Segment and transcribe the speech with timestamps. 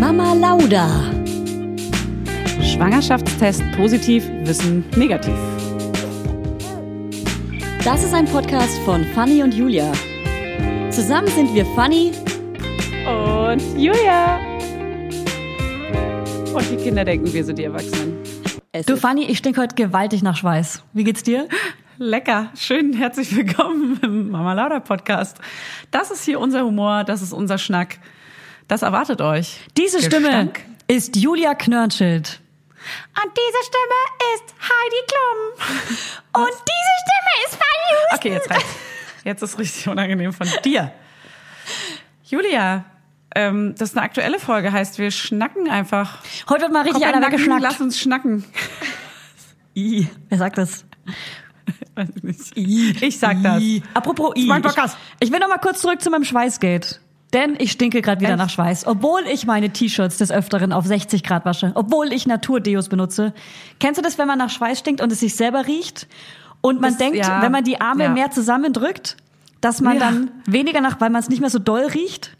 [0.00, 0.88] Mama Lauda.
[2.62, 5.34] Schwangerschaftstest positiv, Wissen negativ.
[7.84, 9.92] Das ist ein Podcast von Fanny und Julia.
[10.88, 12.12] Zusammen sind wir Fanny
[13.04, 14.40] Und Julia.
[16.54, 18.16] Und die Kinder denken, wir sind die Erwachsenen.
[18.72, 20.82] Es Du Fanny, ich stinke heute gewaltig nach Schweiß.
[20.94, 21.46] Wie geht's dir?
[21.98, 22.50] Lecker.
[22.56, 25.38] Schön, herzlich willkommen im Mama Lauda Podcast.
[25.90, 27.98] Das ist hier unser Humor, das ist unser Schnack.
[28.70, 29.58] Das erwartet euch.
[29.76, 30.60] Diese Stimme Gestank.
[30.86, 32.38] ist Julia Knörnschild.
[33.20, 36.44] Und diese Stimme ist Heidi Klum.
[36.44, 38.14] Und diese Stimme ist Fanny Husten.
[38.14, 38.76] Okay, jetzt reicht's.
[39.24, 40.92] Jetzt ist richtig unangenehm von dir.
[42.22, 42.84] Julia,
[43.34, 46.18] ähm, das ist eine aktuelle Folge, heißt wir schnacken einfach.
[46.48, 47.62] Heute wird mal richtig Komm, einer Nacken, weggeschnackt.
[47.62, 48.44] Lass uns schnacken.
[49.76, 50.06] I.
[50.28, 50.84] Wer sagt das?
[51.96, 53.02] Weiß ich nicht.
[53.02, 53.60] Ich sag das.
[53.60, 53.82] I.
[53.94, 54.48] Apropos I.
[54.48, 57.00] Ich, ich will noch mal kurz zurück zu meinem Schweißgate.
[57.32, 58.38] Denn ich stinke gerade wieder Echt?
[58.38, 58.86] nach Schweiß.
[58.86, 61.70] Obwohl ich meine T-Shirts des Öfteren auf 60 Grad wasche.
[61.74, 63.32] Obwohl ich Naturdeos benutze.
[63.78, 66.08] Kennst du das, wenn man nach Schweiß stinkt und es sich selber riecht?
[66.60, 67.40] Und man Das- denkt, ja.
[67.42, 68.10] wenn man die Arme Ja.
[68.10, 69.16] mehr zusammendrückt,
[69.60, 70.00] dass man Ja.
[70.10, 72.36] dann weniger nach, weil man es nicht mehr so doll riecht.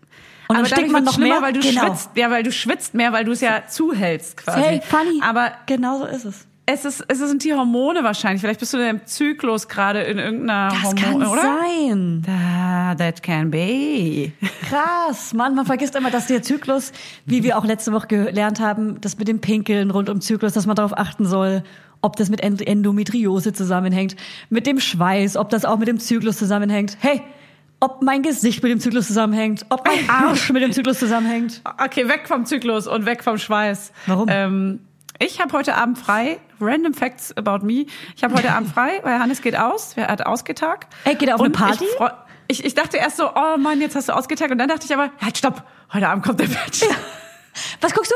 [0.49, 1.43] Und dann dadurch stinkt man noch schlimmer, mehr.
[1.43, 1.87] weil du genau.
[1.87, 2.11] schwitzt.
[2.17, 4.61] Ja, weil du schwitzt mehr, weil du es ja zuhältst quasi.
[4.61, 5.21] Hey, funny.
[5.23, 6.47] Aber genau so ist es.
[6.73, 8.41] Es ist, es sind die Hormone wahrscheinlich.
[8.41, 11.43] Vielleicht bist du in einem Zyklus gerade in irgendeiner Das Hormon, kann oder?
[11.43, 12.23] sein.
[12.27, 14.33] Da, that can be.
[14.69, 16.93] Krass, Mann, man vergisst immer, dass der Zyklus,
[17.27, 20.67] wie wir auch letzte Woche gelernt haben, das mit dem Pinkeln rund um Zyklus, dass
[20.67, 21.63] man darauf achten soll,
[22.03, 24.17] ob das mit End- Endometriose zusammenhängt,
[24.49, 26.97] mit dem Schweiß, ob das auch mit dem Zyklus zusammenhängt.
[27.01, 27.21] Hey,
[27.81, 31.63] ob mein Gesicht mit dem Zyklus zusammenhängt, ob mein Arsch mit dem Zyklus zusammenhängt.
[31.83, 33.93] Okay, weg vom Zyklus und weg vom Schweiß.
[34.07, 34.27] Warum?
[34.31, 34.81] Ähm,
[35.21, 36.41] ich habe heute Abend frei.
[36.61, 37.87] Random Facts about me.
[38.17, 39.93] Ich habe heute Abend frei, weil Hannes geht aus.
[39.97, 40.87] Er hat Ausgetag.
[41.05, 41.85] Ey, geht er auf Und eine Party?
[42.49, 44.51] Ich, ich, ich dachte erst so, oh Mann, jetzt hast du Ausgetag.
[44.51, 45.63] Und dann dachte ich aber, halt, stopp.
[45.93, 46.97] Heute Abend kommt der Bachelor.
[47.81, 48.15] Was guckst du?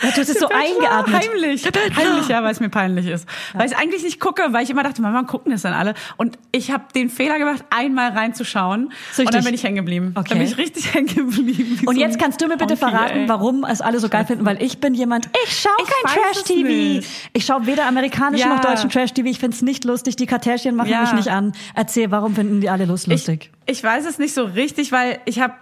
[0.00, 1.22] Du hast es so eingeatmet.
[1.28, 1.64] Heimlich.
[1.96, 3.28] Heimlich, ja, weil es mir peinlich ist.
[3.52, 5.94] Weil ich eigentlich nicht gucke, weil ich immer dachte, Mama, gucken das dann alle.
[6.16, 8.92] Und ich habe den Fehler gemacht, einmal reinzuschauen.
[9.12, 9.26] Süchtig.
[9.26, 10.12] Und dann bin ich hängen geblieben.
[10.16, 10.30] Okay.
[10.30, 11.80] Dann bin ich richtig hängen geblieben.
[11.86, 13.28] Und so jetzt kannst du mir bitte Honky, verraten, ey.
[13.28, 17.06] warum es alle so geil finden, weil ich bin jemand, ich schaue kein es Trash-TV.
[17.32, 18.54] Ich schaue weder amerikanischen Ja.
[18.54, 19.28] noch deutschen Trash-TV.
[19.28, 20.16] Ich find's nicht lustig.
[20.16, 21.02] Die Kardashian machen Ja.
[21.02, 21.52] mich nicht an.
[21.74, 23.50] Erzähl, warum finden die alle Lust lustig?
[23.66, 25.54] Ich, ich weiß es nicht so richtig, weil ich habe,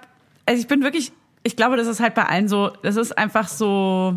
[0.47, 1.13] also ich bin wirklich,
[1.43, 4.15] ich glaube, das ist halt bei allen so, das ist einfach so,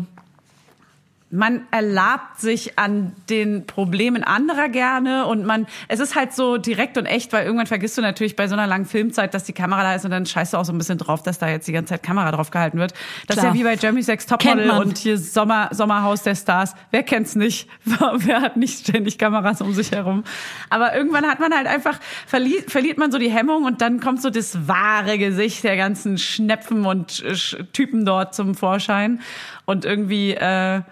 [1.30, 6.96] man erlabt sich an den Problemen anderer gerne und man, es ist halt so direkt
[6.98, 9.82] und echt, weil irgendwann vergisst du natürlich bei so einer langen Filmzeit, dass die Kamera
[9.82, 11.72] da ist und dann scheißt du auch so ein bisschen drauf, dass da jetzt die
[11.72, 12.92] ganze Zeit Kamera drauf gehalten wird.
[13.26, 13.46] Das Klar.
[13.46, 16.74] ist ja wie bei Jeremy Sex Topmodel und hier Sommer, Sommerhaus der Stars.
[16.92, 17.68] Wer kennt's nicht?
[17.84, 20.22] Wer hat nicht ständig Kameras um sich herum?
[20.70, 24.22] Aber irgendwann hat man halt einfach, verli verliert man so die Hemmung und dann kommt
[24.22, 27.34] so das wahre Gesicht der ganzen Schnepfen und äh,
[27.72, 29.20] Typen dort zum Vorschein.
[29.64, 30.82] Und irgendwie, äh,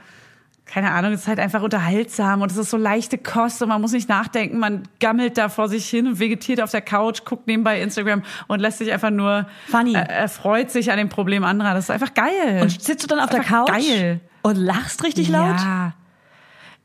[0.67, 3.81] keine Ahnung, es ist halt einfach unterhaltsam und es ist so leichte Kost und man
[3.81, 7.47] muss nicht nachdenken, man gammelt da vor sich hin und vegetiert auf der Couch, guckt
[7.47, 9.95] nebenbei Instagram und lässt sich einfach nur, Funny.
[9.95, 11.75] äh, erfreut sich an dem Problem anderer.
[11.75, 12.61] Das ist einfach geil.
[12.63, 14.21] Und sitzt du dann auf der Couch Geil.
[14.43, 15.57] und lachst richtig laut?
[15.59, 15.93] Ja.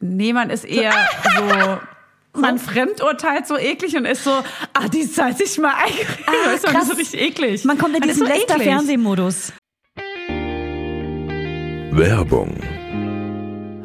[0.02, 0.94] Nee, man ist eher
[1.38, 4.32] so, man fremdurteilt so eklig und ist so,
[4.74, 5.72] ah, die Zeit sich mal.
[5.74, 6.84] Ah, man krass.
[6.84, 7.66] ist so richtig eklig.
[7.66, 8.48] Man kommt in diesen so eklig.
[8.48, 9.54] Lester-Fernsehmodus.
[11.92, 12.56] Werbung.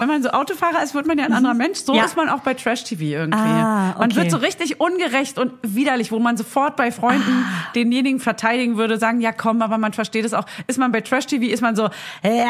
[0.00, 1.80] Wenn man so Autofahrer ist, wird man ja ein anderer Mensch.
[1.80, 2.04] So Ja.
[2.04, 3.36] ist man auch bei Trash-TV irgendwie.
[3.36, 4.16] Ah, Man okay.
[4.20, 7.72] wird so richtig ungerecht und widerlich, wo man sofort bei Freunden Ah.
[7.74, 10.44] denjenigen verteidigen würde, sagen, ja komm, aber man versteht es auch.
[10.68, 11.88] Ist man bei Trash-TV, ist man so,
[12.22, 12.46] ja,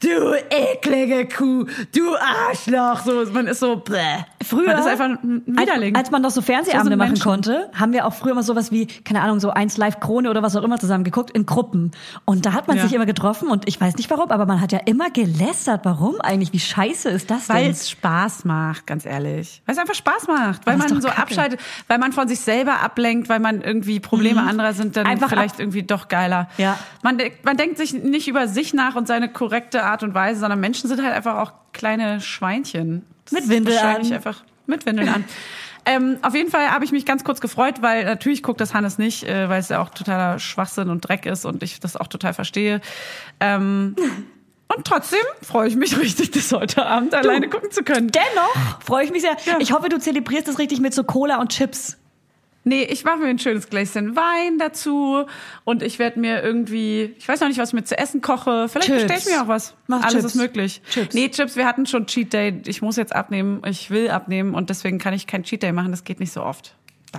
[0.00, 3.00] du eklige Kuh, du Arschloch.
[3.04, 4.18] So, man ist so, bäh.
[4.44, 5.94] Früher, Man ist einfach ein Widerling.
[5.94, 8.70] Als, als man noch so Fernsehabende So machen konnte, haben wir auch früher immer sowas
[8.70, 11.90] wie, keine Ahnung, so eins Live Krone oder was auch immer zusammen geguckt in Gruppen.
[12.24, 12.82] Und da hat man Ja.
[12.84, 15.80] sich immer getroffen und ich weiß nicht warum, aber man hat ja immer gelästert.
[15.84, 16.52] Warum eigentlich?
[16.52, 17.70] Wie scheiße ist das Weil denn?
[17.72, 19.62] es Spaß macht, ganz ehrlich.
[19.66, 21.22] Weil es einfach Spaß macht, weil man so Kacke.
[21.22, 25.28] abschaltet, weil man von sich selber ablenkt, weil man irgendwie Probleme anderer sind dann Einfach
[25.30, 26.48] vielleicht ab- irgendwie doch geiler.
[26.58, 26.78] Ja.
[27.02, 30.60] Man, man denkt sich nicht über sich nach und seine korrekte Art und Weise, sondern
[30.60, 33.04] Menschen sind halt einfach auch kleine Schweinchen.
[33.30, 34.16] Mit ist Windel wahrscheinlich an.
[34.16, 35.24] einfach mit Windeln an.
[35.86, 38.98] Ähm, auf jeden Fall habe ich mich ganz kurz gefreut, weil natürlich guckt das Hannes
[38.98, 42.06] nicht, äh, weil es ja auch totaler Schwachsinn und Dreck ist und ich das auch
[42.06, 42.80] total verstehe.
[43.38, 43.94] Ähm,
[44.74, 48.08] und trotzdem freue ich mich richtig, das heute Abend alleine gucken zu können.
[48.08, 49.36] Dennoch freue ich mich sehr.
[49.44, 49.58] Ja.
[49.58, 51.98] Ich hoffe, du zelebrierst das richtig mit so Cola und Chips.
[52.64, 55.26] Nee, ich mache mir ein schönes Gläschen Wein dazu
[55.64, 58.68] und ich werde mir irgendwie, ich weiß noch nicht, was ich mir zu essen koche.
[58.68, 59.74] Vielleicht bestelle ich mir auch was.
[59.86, 60.24] Mach Alles Chips.
[60.24, 60.82] ist möglich.
[60.90, 61.14] Chips.
[61.14, 62.62] Nee, Chips, wir hatten schon Cheat Day.
[62.66, 63.60] Ich muss jetzt abnehmen.
[63.66, 65.90] Ich will abnehmen und deswegen kann ich kein Cheat Day machen.
[65.90, 66.74] Das geht nicht so oft.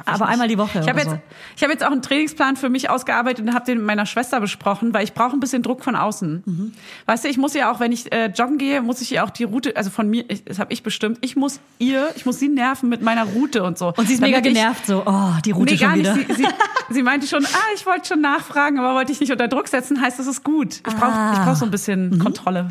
[0.06, 1.16] Ich Aber einmal die Woche Ich habe jetzt,
[1.56, 4.40] ich habe jetzt auch einen Trainingsplan für mich ausgearbeitet und habe den mit meiner Schwester
[4.40, 6.44] besprochen, weil ich brauche ein bisschen Druck von außen.
[6.46, 6.72] Mhm.
[7.06, 9.30] Weißt du, ich muss ja auch, wenn ich äh, joggen gehe, muss ich ihr auch
[9.30, 12.40] die Route, also von mir, ich, das habe ich bestimmt, ich muss ihr, ich muss
[12.40, 13.94] sie nerven mit meiner Route und so.
[13.96, 16.16] Und sie ist mega Damit ich- genervt, so, oh, die Route Nee, schon gar wieder.
[16.16, 16.36] nicht.
[16.36, 16.48] Sie, sie,
[16.90, 20.02] sie meinte schon, ah, ich wollte schon nachfragen, aber wollte ich nicht unter Druck setzen,
[20.02, 20.76] heißt, das ist gut.
[20.88, 21.34] Ich brauche Ah.
[21.34, 22.70] ich brauch so ein bisschen Kontrolle.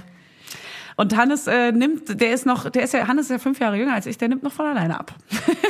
[0.97, 3.77] Und Hannes äh, nimmt, der ist noch, der ist ja, Hannes ist ja fünf Jahre
[3.77, 5.13] jünger als ich, der nimmt noch von alleine ab.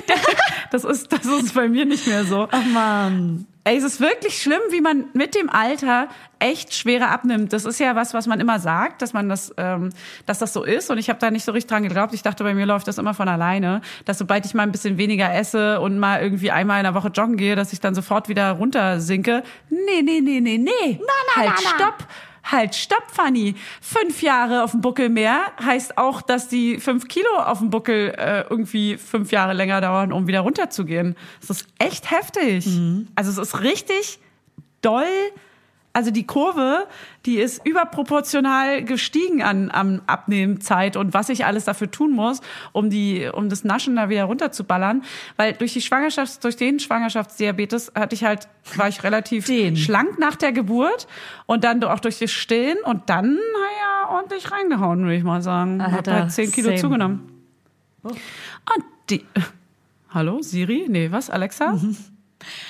[0.70, 2.48] das ist, das ist bei mir nicht mehr so.
[2.50, 3.46] Ach man.
[3.66, 7.54] Ey, es ist wirklich schlimm, wie man mit dem Alter echt schwerer abnimmt.
[7.54, 9.88] Das ist ja was, was man immer sagt, dass man das, ähm,
[10.26, 10.90] dass das so ist.
[10.90, 12.12] Und ich habe da nicht so richtig dran geglaubt.
[12.12, 14.98] Ich dachte, bei mir läuft das immer von alleine, dass sobald ich mal ein bisschen
[14.98, 18.28] weniger esse und mal irgendwie einmal in der Woche joggen gehe, dass ich dann sofort
[18.28, 19.42] wieder runtersinke.
[19.70, 21.00] Nee, nee, nee, nee, nee.
[21.34, 22.06] halt, stopp.
[22.44, 23.54] Halt, stopp, Fanny.
[23.80, 28.14] Fünf Jahre auf dem Buckel mehr heißt auch, dass die fünf Kilo auf dem Buckel
[28.18, 31.16] äh, irgendwie fünf Jahre länger dauern, um wieder runterzugehen.
[31.40, 32.66] Das ist echt heftig.
[33.14, 34.18] Also es ist richtig
[34.82, 35.06] doll.
[35.94, 36.88] Also die Kurve,
[37.24, 42.40] die ist überproportional gestiegen an, an Abnehmzeit und was ich alles dafür tun muss,
[42.72, 45.04] um die, um das Naschen da wieder runterzuballern.
[45.36, 49.76] Weil durch die Schwangerschaft, durch den Schwangerschaftsdiabetes hatte ich halt, war ich relativ Den.
[49.76, 51.06] schlank nach der Geburt
[51.46, 55.80] und dann auch durch das Stillen und dann, naja, ordentlich reingehauen, würde ich mal sagen.
[55.80, 56.80] Hab Alter, halt 10 Kilo same.
[56.80, 57.30] zugenommen.
[58.02, 59.24] Und die,
[60.10, 60.86] hallo, Siri?
[60.88, 61.78] Nee, was, Alexa?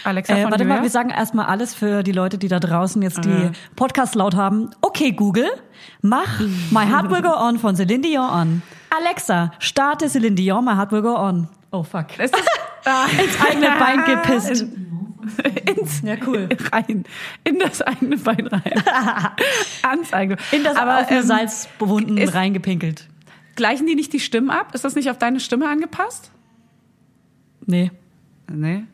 [0.04, 0.83] Alexa Äh, von warte mal, Julia?
[0.85, 3.50] wir sagen erstmal alles für die Leute, die da draußen jetzt die Ja.
[3.76, 4.71] Podcasts laut haben.
[4.81, 5.49] Okay, Google,
[6.02, 6.40] mach
[6.71, 8.62] My Heart Will Go On von Celine Dion an.
[8.97, 11.49] Alexa, starte Celine Dion, My Heart Will Go On.
[11.73, 12.19] Oh fuck.
[12.19, 12.35] Ist,
[12.85, 14.66] ah, Ins eigene Bein gepisst.
[15.66, 16.49] ins, Ja, cool.
[16.71, 17.04] rein,
[17.45, 18.62] in das eigene Bein rein.
[19.83, 20.37] Ans eigene.
[20.52, 23.09] In das Aber offene ähm, Salzbewunden ist- reingepinkelt.
[23.57, 24.75] gleichen die nicht die Stimmen ab?
[24.75, 26.31] Ist das nicht auf deine Stimme angepasst?
[27.66, 27.90] Nee.
[28.52, 28.85] Nee.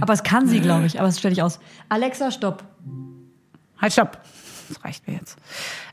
[0.00, 0.98] Aber es kann sie, glaube ich.
[0.98, 1.58] Aber das stelle ich aus.
[1.88, 2.64] Alexa, stopp.
[3.80, 4.18] Halt, stopp.
[4.68, 5.36] Das reicht mir jetzt.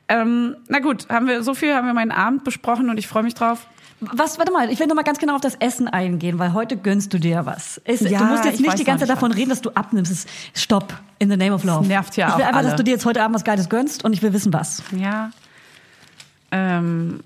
[0.10, 3.24] Ähm, na gut, haben wir so viel haben wir meinen Abend besprochen und ich freue
[3.24, 3.68] mich drauf.
[4.00, 6.78] Was, warte mal, ich will noch mal ganz genau auf das Essen eingehen, weil heute
[6.78, 7.82] gönnst du dir was.
[7.84, 10.12] Es, Ja, du musst jetzt ich nicht die ganze Zeit davon reden, dass du abnimmst.
[10.12, 10.94] Es- Stopp.
[11.18, 11.86] In the name of love.
[11.88, 12.78] nervt ja Ich will auch einfach, dass alle.
[12.78, 14.84] du dir jetzt heute Abend was Geiles gönnst und ich will wissen, was.
[14.96, 15.32] Ja.
[16.52, 17.22] Ähm,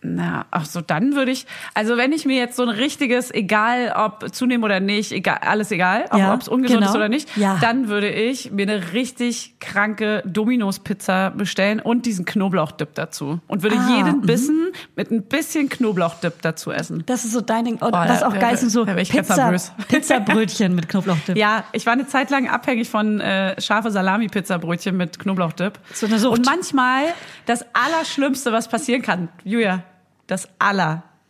[0.00, 3.92] Na, ach so, dann würde ich, also wenn ich mir jetzt so ein richtiges, egal
[3.96, 6.90] ob zunehmen oder nicht, egal, alles egal, auch Ja, ob es ungesund genau.
[6.90, 7.58] ist oder nicht, Ja.
[7.60, 13.40] dann würde ich mir eine richtig kranke Domino's-Pizza bestellen und diesen Knoblauchdip dazu.
[13.48, 14.20] Und würde Ah, jeden mhm.
[14.22, 17.02] Bissen mit ein bisschen Knoblauchdip dazu essen.
[17.06, 17.74] Das ist so dein Ding.
[17.78, 19.52] Und da- was auch da- geil ist, so Pizza.
[19.88, 21.36] Pizzabrötchen mit Knoblauchdip.
[21.36, 25.78] Ja, ich war eine Zeit lang abhängig von äh, scharfe Salami-Pizzabrötchen mit Knoblauchdip.
[25.92, 26.38] So eine Sucht.
[26.38, 27.02] Und manchmal
[27.46, 29.82] das Allerschlimmste, was passieren kann, Julia,
[30.28, 30.48] das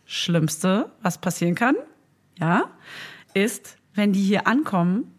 [0.05, 1.75] Allerschlimmste, was passieren kann,
[2.39, 2.65] ja,
[3.33, 5.13] ist, wenn die hier ankommen,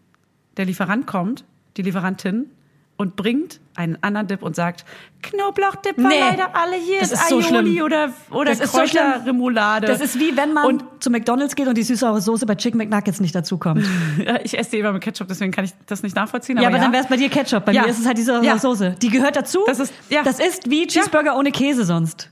[0.57, 1.45] der Lieferant kommt,
[1.77, 2.51] die Lieferantin,
[2.97, 4.85] und bringt einen anderen Dip und sagt,
[5.23, 6.19] Knoblauchdip war Nee.
[6.19, 7.83] leider alle hier, Das ist so Aioli schlimm.
[7.85, 8.77] oder, oder Das ist so.
[8.77, 9.87] Kräuterremoulade.
[9.87, 12.77] Das ist wie wenn man Und zu McDonalds geht und die süße Soße bei Chicken
[12.77, 13.83] McNuggets nicht dazukommt.
[14.43, 16.57] Ich esse die immer mit Ketchup, deswegen kann ich das nicht nachvollziehen.
[16.59, 16.83] ja, aber ja.
[16.83, 17.65] dann wäre es bei dir Ketchup.
[17.65, 17.83] Bei Ja.
[17.83, 18.59] mir ist es halt diese Ja.
[18.59, 18.95] Soße.
[19.01, 19.61] Die gehört dazu.
[19.65, 20.21] Das ist- ja.
[20.21, 22.29] das ist wie Cheeseburger ohne Käse sonst.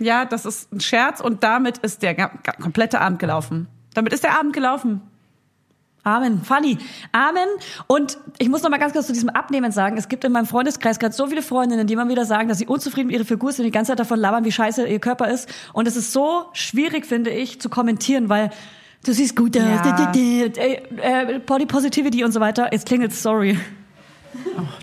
[0.00, 2.14] Ja, das ist ein Scherz und damit ist der
[2.60, 3.68] komplette Abend gelaufen.
[3.94, 5.02] Damit ist der Abend gelaufen.
[6.02, 6.42] Amen.
[6.42, 6.78] Funny.
[7.12, 7.46] Amen.
[7.86, 9.98] Und ich muss noch mal ganz kurz zu diesem Abnehmen sagen.
[9.98, 12.66] Es gibt in meinem Freundeskreis gerade so viele Freundinnen, die immer wieder sagen, dass sie
[12.66, 15.28] unzufrieden mit ihrer Figur sind und die ganze Zeit davon labern, wie scheiße ihr Körper
[15.28, 15.48] ist.
[15.74, 18.48] Und es ist so schwierig, finde ich, zu kommentieren, weil
[19.04, 20.10] du siehst gut aus, Ja.
[20.14, 22.72] äh, äh, Body Positivity und so weiter.
[22.72, 23.58] Jetzt klingelt sorry.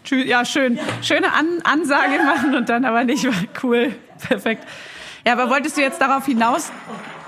[0.03, 0.25] Tschüss.
[0.27, 0.77] Ja, schön.
[1.01, 3.27] Schöne An Ansage machen und dann aber nicht.
[3.63, 3.95] Cool.
[4.19, 4.67] Perfekt.
[5.27, 6.71] Ja, aber wolltest du jetzt darauf hinaus?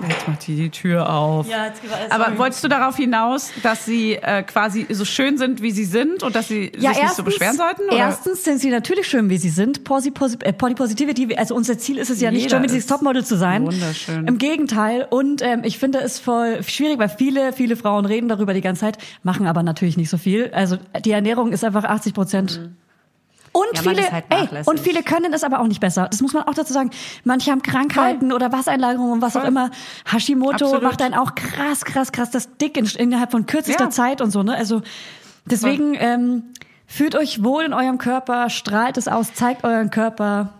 [0.08, 1.46] Jetzt macht die die Tür auf.
[1.46, 2.00] Ja, jetzt sorry.
[2.08, 6.22] aber wolltest du darauf hinaus, dass sie äh, quasi so schön sind, wie sie sind
[6.22, 7.82] und dass sie sich nicht so beschweren sollten?
[7.88, 7.98] Oder?
[7.98, 9.84] erstens sind sie natürlich schön, wie sie sind.
[9.84, 12.88] Posi, Posi, äh, Body Positivity, also unser Ziel ist es ja nicht, Jeder Germany's ist
[12.88, 13.66] Topmodel zu sein.
[13.66, 14.26] wunderschön.
[14.26, 15.06] Im Gegenteil.
[15.10, 18.80] Und ähm, ich finde es voll schwierig, weil viele, viele Frauen reden darüber die ganze
[18.80, 20.50] Zeit, machen aber natürlich nicht so viel.
[20.54, 22.70] Also die Ernährung ist einfach 80 Prozent.
[23.52, 23.66] Und.
[23.74, 26.06] Ja, viele, halt ey, und viele können es aber auch nicht besser.
[26.08, 26.90] Das muss man auch dazu sagen.
[27.24, 29.48] Manche haben Krankheiten oder Wassereinlagerungen und was auch Voll.
[29.48, 29.70] immer.
[30.10, 30.82] Hashimoto Absolut.
[30.82, 33.90] macht einen auch krass, krass, krass das dick in, innerhalb von kürzester Ja.
[33.90, 34.42] Zeit und so.
[34.42, 34.54] Ne?
[34.54, 34.82] Also
[35.46, 36.44] deswegen ähm,
[36.86, 40.52] fühlt euch wohl in eurem Körper, strahlt es aus, zeigt euren Körper.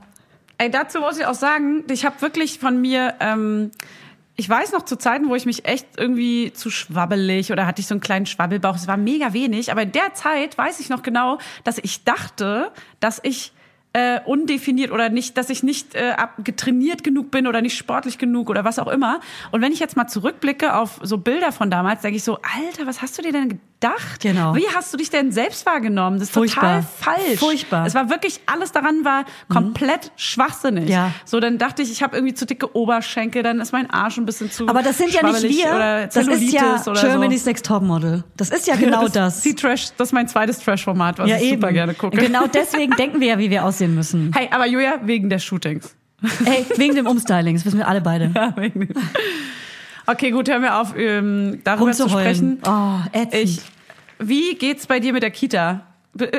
[0.58, 3.70] Ey, dazu muss ich auch sagen, ich habe wirklich von mir, ähm,
[4.40, 7.86] ich weiß noch zu Zeiten, wo ich mich echt irgendwie zu schwabbelig oder hatte ich
[7.86, 8.74] so einen kleinen Schwabbelbauch.
[8.74, 12.72] Es war mega wenig, aber in der Zeit weiß ich noch genau, dass ich dachte,
[13.00, 13.52] dass ich
[13.92, 18.48] äh, undefiniert oder nicht, dass ich nicht äh, getrainiert genug bin oder nicht sportlich genug
[18.48, 19.20] oder was auch immer.
[19.50, 22.86] Und wenn ich jetzt mal zurückblicke auf so Bilder von damals, denke ich so, Alter,
[22.86, 24.20] was hast du dir denn gedacht?
[24.20, 24.54] Genau.
[24.54, 26.18] Wie hast du dich denn selbst wahrgenommen?
[26.18, 26.82] Das ist Furchtbar.
[26.82, 27.38] total falsch.
[27.38, 27.86] Furchtbar.
[27.86, 30.88] Es war wirklich, alles daran war komplett schwachsinnig.
[30.88, 31.12] Ja.
[31.24, 34.26] So, dann dachte ich, ich habe irgendwie zu dicke Oberschenkel, dann ist mein Arsch ein
[34.26, 35.66] bisschen zu Aber das sind ja nicht wir.
[35.74, 37.50] Oder Das ist ja oder Germany's so.
[37.50, 38.24] Next Topmodel.
[38.36, 39.36] Das ist ja genau das.
[39.36, 42.16] ist Die Trash, das ist mein zweites Trash-Format, was ich super gerne gucke.
[42.18, 44.32] Genau deswegen denken wir ja, wie wir aussehen müssen.
[44.34, 45.94] Hey, aber Julia, wegen der Shootings.
[46.44, 48.30] Ey, wegen dem Umstyling, das wissen wir alle beide.
[48.34, 48.94] Ja, wegen dem-
[50.06, 52.60] okay, gut, hören wir auf, ähm, darüber zu sprechen.
[52.66, 53.34] Oh, ätzend.
[53.34, 53.60] Ich,
[54.18, 55.80] wie geht's bei dir mit der Kita?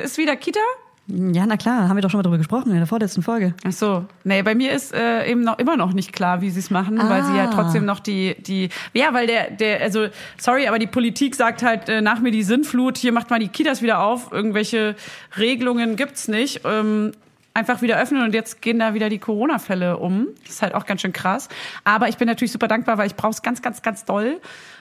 [0.03, 0.59] Ist wieder Kita?
[1.07, 3.53] Ja, na klar, haben wir doch schon mal drüber gesprochen in der vorletzten Folge.
[3.67, 6.59] Ach so, nee, bei mir ist äh, eben noch immer noch nicht klar, wie sie
[6.59, 7.51] es machen, weil sie ja Ah.
[7.53, 11.89] trotzdem noch die die ja, weil der der also sorry, aber die Politik sagt halt
[11.89, 14.95] äh, nach mir die Sinnflut, hier macht mal die Kitas wieder auf, irgendwelche
[15.37, 16.61] Regelungen gibt's nicht.
[16.65, 17.11] Ähm,
[17.53, 20.27] einfach wieder öffnen und jetzt gehen da wieder die Corona-Fälle um.
[20.43, 21.49] Das ist halt auch ganz schön krass.
[21.83, 24.39] Aber ich bin natürlich super dankbar, weil ich brauche es ganz, ganz, ganz doll.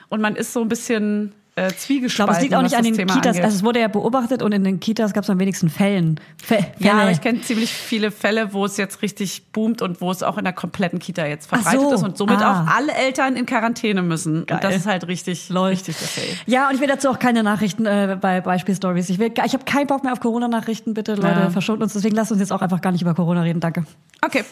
[0.09, 2.15] Und man ist so ein bisschen äh, Ich zwiegespalten.
[2.15, 3.27] glaube, es liegt auch nicht an den Thema Kitas.
[3.35, 3.43] angeht.
[3.43, 6.19] Also es wurde ja beobachtet und in den Kitas gab es am wenigsten Fällen.
[6.41, 7.01] Fä Ja, Fälle.
[7.01, 10.37] aber ich kenne ziemlich viele Fälle, wo es jetzt richtig boomt und wo es auch
[10.37, 11.93] in der kompletten Kita jetzt verbreitet so.
[11.93, 12.63] ist und somit Ah.
[12.63, 14.45] auch alle Eltern in Quarantäne müssen.
[14.45, 14.55] Geil.
[14.57, 16.37] Und das ist halt richtig, richtig der Fail.
[16.45, 19.09] Ja, und ich will dazu auch keine Nachrichten äh, bei Beispielstories.
[19.09, 21.49] Ich, will, ich habe keinen Bock mehr auf Corona-Nachrichten, bitte, Leute, Ja.
[21.49, 21.93] verschont uns.
[21.93, 23.83] Deswegen lasst uns jetzt auch einfach gar nicht über Corona reden, danke.
[24.21, 24.43] Okay.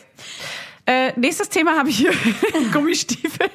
[0.85, 2.11] Äh, nächstes Thema habe ich hier
[2.73, 3.47] Gummistiefel.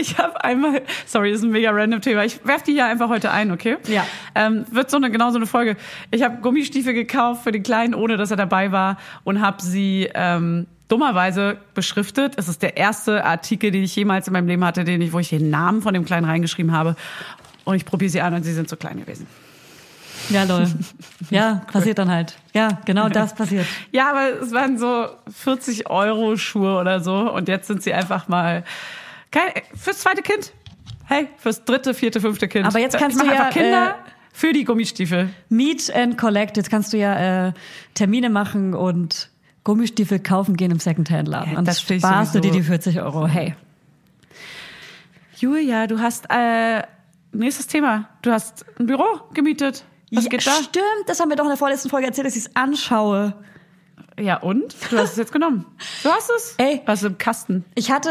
[0.00, 2.24] Ich habe einmal, sorry, das ist ein mega random Thema.
[2.24, 3.76] Ich werf die hier einfach heute ein, okay?
[3.86, 4.06] Ja.
[4.34, 5.76] Ähm, wird so eine genau so eine Folge.
[6.10, 10.08] Ich habe Gummistiefel gekauft für den Kleinen, ohne dass er dabei war und habe sie
[10.14, 12.34] ähm, dummerweise beschriftet.
[12.36, 15.18] Es ist der erste Artikel, den ich jemals in meinem Leben hatte, den ich, wo
[15.18, 16.96] ich den Namen von dem Kleinen reingeschrieben habe.
[17.64, 19.26] Und ich probiere sie an und sie sind so klein gewesen.
[20.30, 20.66] Ja, lol.
[21.30, 22.36] Ja, passiert dann halt.
[22.54, 23.66] Ja, genau das passiert.
[23.92, 28.28] Ja, aber es waren so 40 Euro Schuhe oder so und jetzt sind sie einfach
[28.28, 28.64] mal
[29.30, 30.52] kein, fürs zweite Kind.
[31.06, 32.66] Hey, fürs dritte, vierte, fünfte Kind.
[32.66, 35.30] Aber jetzt kannst ich mach du ja, einfach Kinder äh, für die Gummistiefel.
[35.48, 36.56] Meet and Collect.
[36.56, 37.52] Jetzt kannst du ja äh,
[37.94, 39.30] Termine machen und
[39.64, 41.52] Gummistiefel kaufen gehen im Secondhand-Laden.
[41.52, 43.26] Ja, und das sparst du dir die 40 Euro.
[43.26, 43.54] Hey.
[45.36, 46.82] Julia, du hast äh,
[47.32, 48.08] nächstes Thema.
[48.22, 49.84] Du hast ein Büro gemietet.
[50.12, 50.52] Was ja, geht da?
[50.52, 53.34] Stimmt, das haben wir doch in der vorletzten Folge erzählt, dass ich es anschaue.
[54.18, 54.74] Ja, und?
[54.90, 55.64] Du hast es jetzt genommen.
[56.02, 56.54] Du hast es?
[56.58, 56.82] Ey.
[56.86, 57.64] Was im Kasten?
[57.74, 58.10] Ich hatte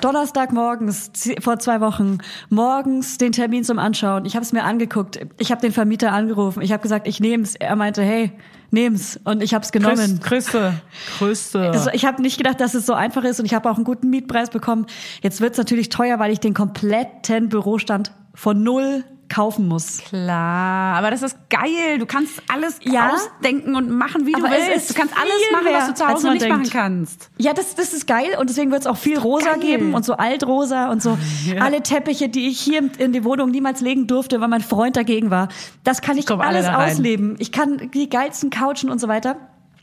[0.00, 2.18] Donnerstag morgens vor zwei Wochen
[2.50, 4.26] morgens den Termin zum Anschauen.
[4.26, 5.18] Ich habe es mir angeguckt.
[5.38, 6.62] Ich habe den Vermieter angerufen.
[6.62, 7.56] Ich habe gesagt, ich nehme es.
[7.56, 8.32] Er meinte, hey,
[8.70, 9.18] nehm's.
[9.24, 10.20] Und ich habe es genommen.
[10.22, 10.74] Grüße.
[11.18, 11.70] Grüße.
[11.70, 13.84] Also ich habe nicht gedacht, dass es so einfach ist und ich habe auch einen
[13.84, 14.86] guten Mietpreis bekommen.
[15.22, 19.98] Jetzt wird's natürlich teuer, weil ich den kompletten Bürostand von null kaufen muss.
[19.98, 21.98] Klar, aber das ist geil.
[21.98, 23.12] Du kannst alles Ja.
[23.12, 24.76] ausdenken und machen, wie du Aber es willst.
[24.76, 26.56] ist Du kannst alles machen, was du zu Hause nicht denkt.
[26.58, 27.30] machen kannst.
[27.38, 29.60] Ja, das, das ist geil und deswegen wird's auch viel rosa geil.
[29.60, 31.16] geben und so altrosa und so
[31.60, 35.30] alle Teppiche, die ich hier in die Wohnung niemals legen durfte, weil mein Freund dagegen
[35.30, 35.48] war.
[35.84, 37.36] Das kann ich alle alles ausleben.
[37.38, 39.36] Ich kann die geilsten Couchen und so weiter.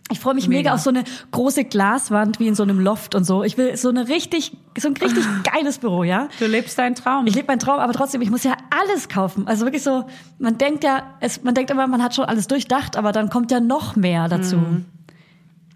[0.10, 0.60] Ich freue mich mega.
[0.60, 0.74] Mega.
[0.76, 3.44] auf so eine große Glaswand wie in so einem Loft und so.
[3.44, 5.42] Ich will so eine richtig, so ein richtig Ah.
[5.54, 6.30] geiles Büro, ja.
[6.40, 7.28] Du lebst deinen Traum.
[7.28, 9.48] Ich lebe meinen Traum, aber trotzdem, ich muss ja alles kaufen.
[9.48, 10.06] Also wirklich so,
[10.40, 13.52] man denkt ja, es, man denkt immer, man hat schon alles durchdacht, aber dann kommt
[13.52, 14.58] ja noch mehr dazu.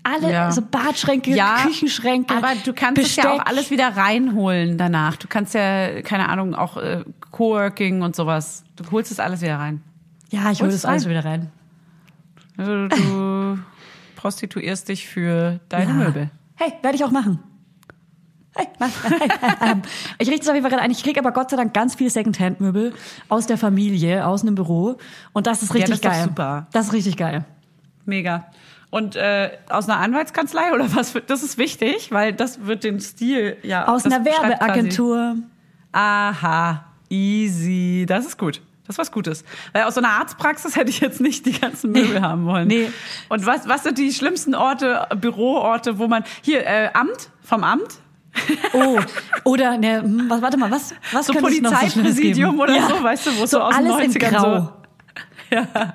[0.04, 0.32] Alle, Mhm.
[0.34, 0.52] Ja.
[0.52, 2.34] so Badschränke, ja, Küchenschränke.
[2.34, 3.40] aber du kannst es ja Besteck.
[3.42, 5.18] auch alles wieder reinholen danach.
[5.18, 8.64] Du kannst ja, keine Ahnung, auch äh, Coworking und sowas.
[8.78, 9.84] Du holst es alles wieder rein.
[10.32, 11.52] Ja, ich hole das alles wieder rein.
[12.58, 13.60] Also du
[14.22, 15.94] prostituierst dich für deine Ja.
[15.98, 16.30] Möbel.
[16.56, 17.40] Hey, werde ich auch machen.
[18.56, 18.90] Hey, mach-
[19.62, 19.82] ähm,
[20.20, 20.92] ich richte es auf jeden Fall gerade ein.
[20.92, 22.94] Ich kriege aber Gott sei Dank ganz viel Secondhand-Möbel
[23.30, 24.98] aus der Familie, aus einem Büro.
[25.34, 26.24] Und das ist Ja, richtig das ist doch geil.
[26.26, 26.68] super.
[26.72, 27.46] Das ist richtig geil.
[28.06, 28.46] Mega.
[28.92, 31.12] Und äh, aus einer Anwaltskanzlei oder was?
[31.12, 33.88] für- Das ist wichtig, weil das wird den Stil ja.
[33.88, 35.38] Aus das einer Werbeagentur.
[35.94, 38.06] Aha, easy.
[38.08, 38.62] Das ist gut.
[38.92, 39.46] Das ist was Gutes.
[39.72, 42.68] Weil aus so einer Arztpraxis hätte ich jetzt nicht die ganzen Möbel haben wollen.
[42.68, 42.92] Nee.
[43.30, 48.00] Und was, was sind die schlimmsten Orte, Büroorte, wo man hier äh, Amt vom Amt?
[48.74, 49.00] Oh,
[49.46, 52.88] oder ne, hm, was, warte mal, was, was So so Polizeipräsidium oder Ja.
[52.90, 54.56] so, weißt du, wo es so aus den alles in 90ern Grau.
[54.60, 54.72] so-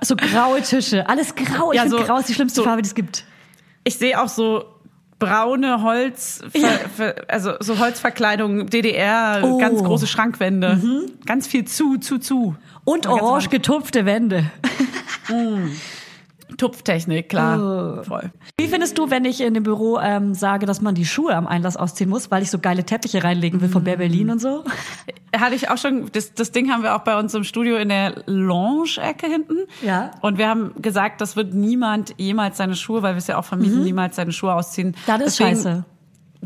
[0.02, 1.72] So graue Tische, alles grau.
[1.72, 3.24] Ich Ja, so- grau ist die schlimmste so- Farbe, die es gibt.
[3.84, 4.64] Ich sehe auch so
[5.18, 6.68] braune Holz, Ja.
[7.28, 9.58] also so Holzverkleidung, DDR, Oh.
[9.58, 10.78] ganz große Schrankwände,
[11.25, 12.54] ganz viel zu, zu, zu.
[12.85, 14.44] Und orange getupfte Wände.
[16.56, 18.30] Tupftechnik, klar, voll.
[18.58, 21.46] Wie findest du, wenn ich in dem Büro ähm, sage, dass man die Schuhe am
[21.46, 24.64] Einlass ausziehen muss, weil ich so geile Teppiche reinlegen will von Bär Berlin und so?
[25.37, 27.88] Hatte ich auch schon, das, das Ding haben wir auch bei uns im Studio in
[27.88, 29.56] der Lounge-Ecke hinten.
[29.82, 30.12] Ja.
[30.22, 33.44] Und wir haben gesagt, das wird niemand jemals seine Schuhe, weil wir es ja auch
[33.44, 34.88] vermieten, niemals seine Schuhe ausziehen.
[34.88, 34.94] Mhm.
[35.06, 35.85] Das ist Deswegen- scheiße.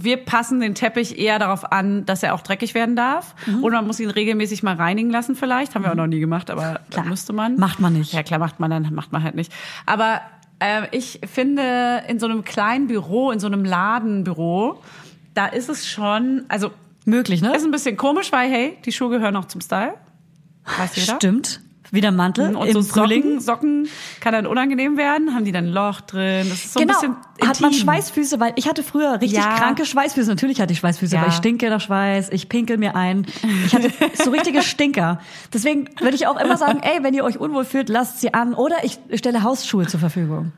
[0.02, 3.34] Wir passen den Teppich eher darauf an, dass er auch dreckig werden darf.
[3.46, 3.64] Mhm.
[3.64, 5.74] Und man muss ihn regelmäßig mal reinigen lassen vielleicht.
[5.74, 7.06] Haben wir auch noch nie gemacht, aber Klar.
[7.06, 7.56] müsste man.
[7.56, 8.12] Macht man nicht.
[8.12, 9.52] Ja klar, macht man dann, macht man halt nicht.
[9.86, 10.20] Aber
[10.60, 14.82] äh, ich finde, in so einem kleinen Büro, in so einem Ladenbüro,
[15.34, 16.70] da ist es schon, also
[17.04, 17.54] Möglich, ne?
[17.56, 19.94] ist ein bisschen komisch, weil hey, die Schuhe gehören auch zum Style.
[20.78, 21.16] Weiß jeder.
[21.16, 21.60] Stimmt.
[21.92, 23.40] Wie der Mantel Und im so Frühling.
[23.40, 23.88] Socken, Socken
[24.20, 26.46] kann dann unangenehm werden, haben die dann ein Loch drin.
[26.48, 26.94] Das ist so genau.
[26.94, 27.84] ein bisschen Hat man intim.
[27.84, 29.56] Schweißfüße, weil ich hatte früher richtig Ja.
[29.56, 30.28] kranke Schweißfüße.
[30.28, 31.22] Natürlich hatte ich Schweißfüße, Ja.
[31.22, 33.26] weil ich stinke nach Schweiß, ich pinkel mir ein.
[33.66, 33.90] Ich hatte
[34.22, 35.20] so richtige Stinker.
[35.52, 38.54] Deswegen würde ich auch immer sagen, ey, wenn ihr euch unwohl fühlt, lasst sie an.
[38.54, 40.52] Oder ich stelle Hausschuhe zur Verfügung.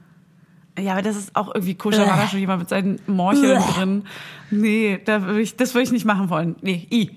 [0.78, 2.06] Ja, aber das ist auch irgendwie koscher.
[2.06, 4.04] War da schon jemand mit seinen Morcheln drin?
[4.50, 6.56] Nee, da würde ich, das würde ich nicht machen wollen.
[6.62, 7.10] Nee, i.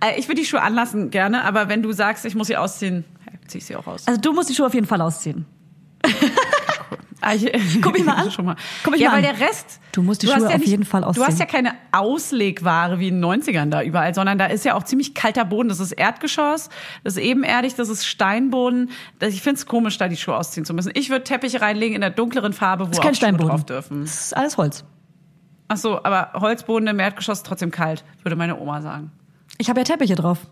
[0.00, 3.04] Äh, Ich würde die Schuhe anlassen, gerne, aber wenn du sagst, ich muss sie ausziehen,
[3.46, 4.06] zieh ich sie auch aus.
[4.06, 5.46] Also du musst die Schuhe auf jeden Fall ausziehen.
[7.22, 7.50] Ah, ich-
[7.82, 8.30] Guck mich mal an.
[8.30, 8.56] Schon mal.
[8.84, 9.36] Guck mich ja, mal weil an.
[9.38, 9.80] der Rest.
[9.90, 11.38] Du musst die hast Schuhe ja auf jeden Fall Du hast ausziehen.
[11.38, 15.14] ja keine Auslegware wie in den 90ern da überall, sondern da ist ja auch ziemlich
[15.14, 15.68] kalter Boden.
[15.68, 16.68] Das ist Erdgeschoss,
[17.02, 18.90] das ist ebenerdig, das ist Steinboden.
[19.18, 20.92] Das- Ich finde es komisch, da die Schuhe ausziehen zu müssen.
[20.94, 23.48] Ich würde Teppiche reinlegen in der dunkleren Farbe, wo Das ist auch kein Schuhe Steinboden.
[23.48, 24.02] drauf dürfen.
[24.02, 24.84] Das ist alles Holz.
[25.68, 29.10] Ach so, aber Holzboden im Erdgeschoss ist trotzdem kalt, würde meine Oma sagen.
[29.58, 30.46] Ich habe ja Teppiche drauf.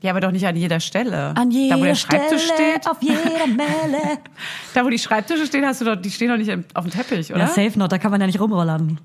[0.00, 1.34] Ja, aber doch nicht an jeder Stelle.
[1.34, 4.18] An jeder da, wo der Schreibtisch Stelle, steht, auf jeder Melle.
[4.74, 7.30] da, wo die Schreibtische stehen, hast du doch, die stehen doch nicht auf dem Teppich,
[7.30, 7.40] oder?
[7.40, 9.00] Ja, safe not, da kann man ja nicht rumrollern.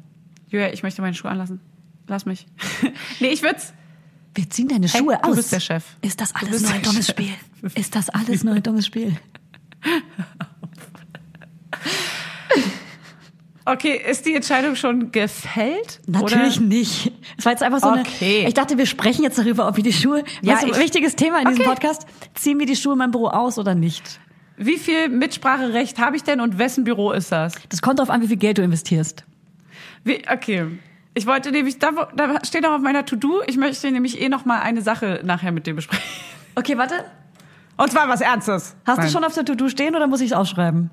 [0.50, 1.62] Julia, ich möchte meine Schuhe anlassen.
[2.08, 2.48] Lass mich.
[3.22, 3.72] nee, ich würd's.
[4.36, 5.36] Wir ziehen deine Hey, Schuhe du aus.
[5.38, 5.86] bist der Chef.
[6.02, 7.16] Ist das Du alles nur ein dummes Chef.
[7.16, 7.34] Spiel?
[7.76, 9.16] Ist das alles nur ein dummes Spiel?
[13.71, 15.99] Okay, ist die Entscheidung schon gefällt?
[16.08, 16.65] Natürlich Oder?
[16.67, 17.12] nicht.
[17.38, 18.39] Es war jetzt einfach so Okay.
[18.39, 18.47] eine.
[18.47, 20.23] Ich dachte, wir sprechen jetzt darüber, ob wir die Schuhe.
[20.41, 21.69] Ja, was ein ich- wichtiges Thema in diesem Okay.
[21.69, 22.08] Podcast.
[22.34, 24.19] Ziehen wir die Schuhe in meinem Büro aus oder nicht?
[24.58, 27.53] Wie viel Mitspracherecht habe ich denn und wessen Büro ist das?
[27.69, 29.23] Das kommt darauf an, wie viel Geld du investierst.
[30.03, 30.65] Wie, okay.
[31.13, 34.45] Ich wollte nämlich, da, da steht auch auf meiner To-Do, ich möchte nämlich eh noch
[34.45, 36.03] mal eine Sache nachher mit dir besprechen.
[36.55, 37.05] Okay, warte.
[37.77, 38.75] Und zwar was Ernstes.
[38.86, 39.05] Hast Nein.
[39.08, 40.89] du schon auf der To-Do stehen oder muss ich es aufschreiben?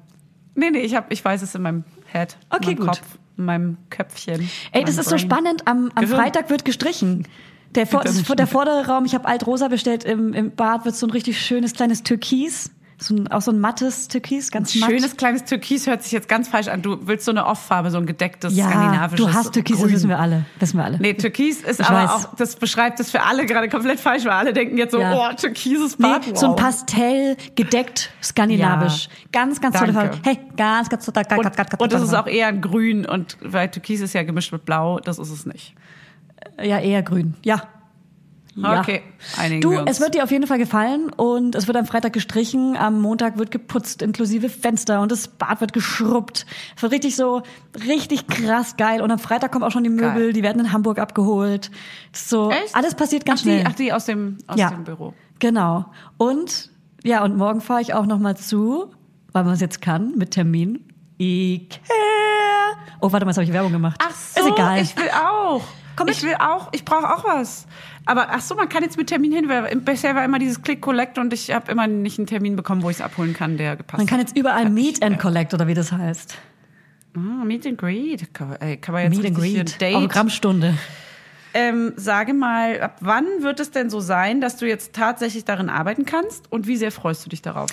[0.54, 2.36] Nee, nee, ich, hab, ich weiß es in meinem Head.
[2.50, 2.86] Okay, gut.
[2.86, 4.48] Kopf, in meinem Köpfchen.
[4.72, 5.66] Ey, das ist so spannend.
[5.66, 6.06] Am, am.
[6.06, 7.26] Freitag wird gestrichen.
[7.74, 11.10] Der, vor, der vordere Raum, ich habe Altrosa bestellt, im, im Bad wird so ein
[11.10, 12.70] richtig schönes kleines Türkis.
[12.98, 14.90] So ein, auch so ein mattes Türkis, ganz matt.
[14.90, 16.80] Schönes kleines Türkis hört sich jetzt ganz falsch an.
[16.80, 19.26] Du willst so eine Off-Farbe, so ein gedecktes ja, skandinavisches.
[19.26, 19.84] du hast Türkis, Grün.
[19.88, 20.46] das wissen wir alle.
[20.60, 20.98] Wissen wir alle.
[20.98, 22.10] Nee, Türkis ist Ich aber weiß.
[22.10, 25.14] auch, das beschreibt das für alle gerade komplett falsch, weil alle denken jetzt so, Ja.
[25.30, 26.38] oh, türkises Nee, Bad.
[26.38, 26.56] so ein wow.
[26.56, 29.08] Pastell, gedeckt, skandinavisch.
[29.30, 29.92] Ganz, ganz tolle.
[29.92, 30.18] Farbe.
[30.24, 31.42] Hey, ganz, ganz tolle Farbe.
[31.42, 34.64] Und, und das ist auch eher ein Grün und weil Türkis ist ja gemischt mit
[34.64, 35.74] Blau, das ist es nicht.
[36.62, 37.34] Ja, eher grün.
[37.44, 37.62] Ja.
[38.58, 38.80] Ja.
[38.80, 39.02] Okay,
[39.36, 39.90] einigen Du, wir uns.
[39.90, 43.36] es wird dir auf jeden Fall gefallen und es wird am Freitag gestrichen, am Montag
[43.36, 46.46] wird geputzt, inklusive Fenster und das Bad wird geschrubbt.
[46.74, 47.42] Es wird richtig so,
[47.86, 50.32] richtig krass geil und am Freitag kommen auch schon die Möbel, Geil.
[50.32, 51.70] die werden in Hamburg abgeholt.
[52.12, 52.74] So, Echt?
[52.74, 53.60] alles passiert ganz ach, schnell.
[53.60, 55.12] Die, ach, die aus dem, aus ja, dem Büro.
[55.38, 55.84] genau.
[56.16, 56.70] Und,
[57.04, 58.90] ja, und morgen fahre ich auch noch mal zu,
[59.32, 60.82] weil man es jetzt kann, mit Termin.
[61.18, 61.78] Ikea.
[63.00, 64.00] Oh, warte mal, jetzt habe ich Werbung gemacht.
[64.02, 64.80] Ach so, Ist egal.
[64.80, 65.62] ich will auch.
[65.96, 66.16] Komm mit.
[66.16, 67.66] ich will auch, ich brauche auch was.
[68.06, 70.80] Aber ach so, man kann jetzt mit Termin hin, weil bisher war immer dieses Click
[70.80, 73.76] Collect und ich habe immer nicht einen Termin bekommen, wo ich es abholen kann, der
[73.76, 74.28] gepasst man kann hat.
[74.28, 76.38] jetzt überall Meet and Collect oder wie das heißt.
[77.16, 78.32] Ah, Meet and Greet.
[78.32, 79.80] Kann, man- ey, kann man jetzt Meet and Greet.
[79.80, 79.96] Date.
[79.96, 80.74] Autogrammstunde.
[81.54, 85.70] Ähm, sage mal, ab wann wird es denn so sein, dass du jetzt tatsächlich darin
[85.70, 87.70] arbeiten kannst und wie sehr freust du dich darauf?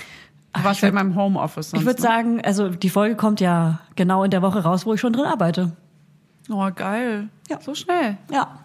[0.53, 2.07] Du warst ja in meinem Homeoffice sonst, Ich würde ne?
[2.07, 5.25] sagen, also die Folge kommt ja genau in der Woche raus, wo ich schon drin
[5.25, 5.75] arbeite.
[6.49, 7.27] Oh, geil.
[7.49, 7.59] Ja.
[7.59, 8.17] So schnell.
[8.31, 8.59] Ja,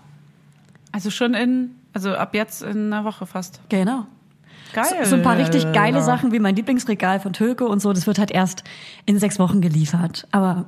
[0.93, 3.61] Also schon in, also ab jetzt in einer Woche fast.
[3.69, 4.07] genau.
[4.73, 4.85] Geil.
[5.05, 6.03] So, so ein paar richtig geile.
[6.03, 8.65] Sachen wie mein Lieblingsregal von Töke und so, das wird halt erst
[9.07, 10.27] in sechs Wochen geliefert.
[10.31, 10.67] Aber,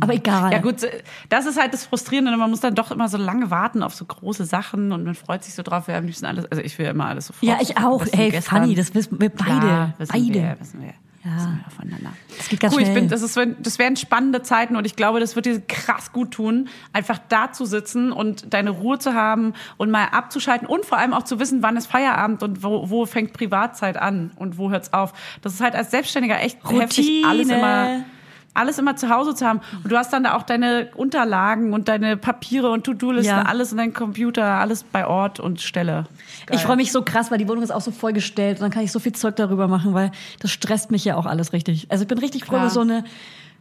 [0.00, 0.52] aber egal.
[0.52, 0.86] Ja gut,
[1.28, 2.36] das ist halt das Frustrierende.
[2.36, 5.42] Man muss dann doch immer so lange warten auf so große Sachen und man freut
[5.42, 5.88] sich so drauf.
[5.88, 7.44] Wir am liebsten alles, also ich will immer alles sofort.
[7.44, 8.04] Ja, ich auch.
[8.12, 8.62] Hey, gestern.
[8.62, 9.58] funny, das wissen wir beide.
[9.58, 10.34] Klar, wissen beide.
[10.34, 10.94] Wir, wissen wir.
[11.36, 11.70] Ja.
[11.76, 12.12] Voneinander.
[12.36, 13.00] Das geht ganz cool, ich schnell.
[13.00, 16.32] bin, das, ist, das wären spannende Zeiten und ich glaube, das wird dir krass gut
[16.32, 20.98] tun, einfach da zu sitzen und deine Ruhe zu haben und mal abzuschalten und vor
[20.98, 24.70] allem auch zu wissen, wann ist Feierabend und wo, wo fängt Privatzeit an und wo
[24.70, 25.12] hört's auf.
[25.42, 27.58] Das ist halt als Selbstständiger echt heftig, alles Routine.
[27.58, 28.04] immer
[28.58, 29.60] alles immer zu Hause zu haben.
[29.82, 33.42] Und du hast dann da auch deine Unterlagen und deine Papiere und To-Do-Listen, Ja.
[33.42, 36.04] alles in deinem Computer, alles bei Ort und Stelle.
[36.50, 38.82] Ich freue mich so krass, weil die Wohnung ist auch so vollgestellt und dann kann
[38.84, 41.86] ich so viel Zeug darüber machen, weil das stresst mich ja auch alles richtig.
[41.90, 43.04] Also ich bin richtig froh über so eine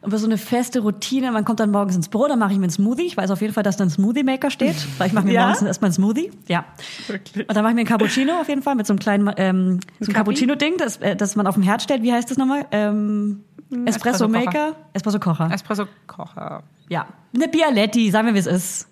[0.06, 1.32] über so eine feste Routine.
[1.32, 3.02] Man kommt dann morgens ins Büro, dann mache ich mir einen Smoothie.
[3.08, 5.34] Ich weiß auf jeden Fall, dass da ein Smoothie Maker steht, weil ich mache mir
[5.34, 5.46] Ja?
[5.48, 6.32] morgens erstmal einen Smoothie.
[6.48, 6.66] Ja.
[7.08, 7.50] Wirklich?
[7.50, 9.80] Und dann mache ich mir einen Cappuccino auf jeden Fall mit so einem kleinen ähm,
[10.00, 10.14] so einem Cappi?
[10.14, 12.04] Cappuccino-Ding, das, äh, das man auf dem Herd stellt.
[12.04, 12.68] Wie heißt das nochmal?
[12.72, 14.46] Ähm, Espresso Espresso-Kocher.
[14.46, 14.76] Maker?
[14.94, 15.52] Espresso Kocher.
[15.52, 16.64] Espresso-Kocher.
[16.90, 17.08] Ja.
[17.36, 18.88] Eine Bialetti, sagen wir, wie es ist.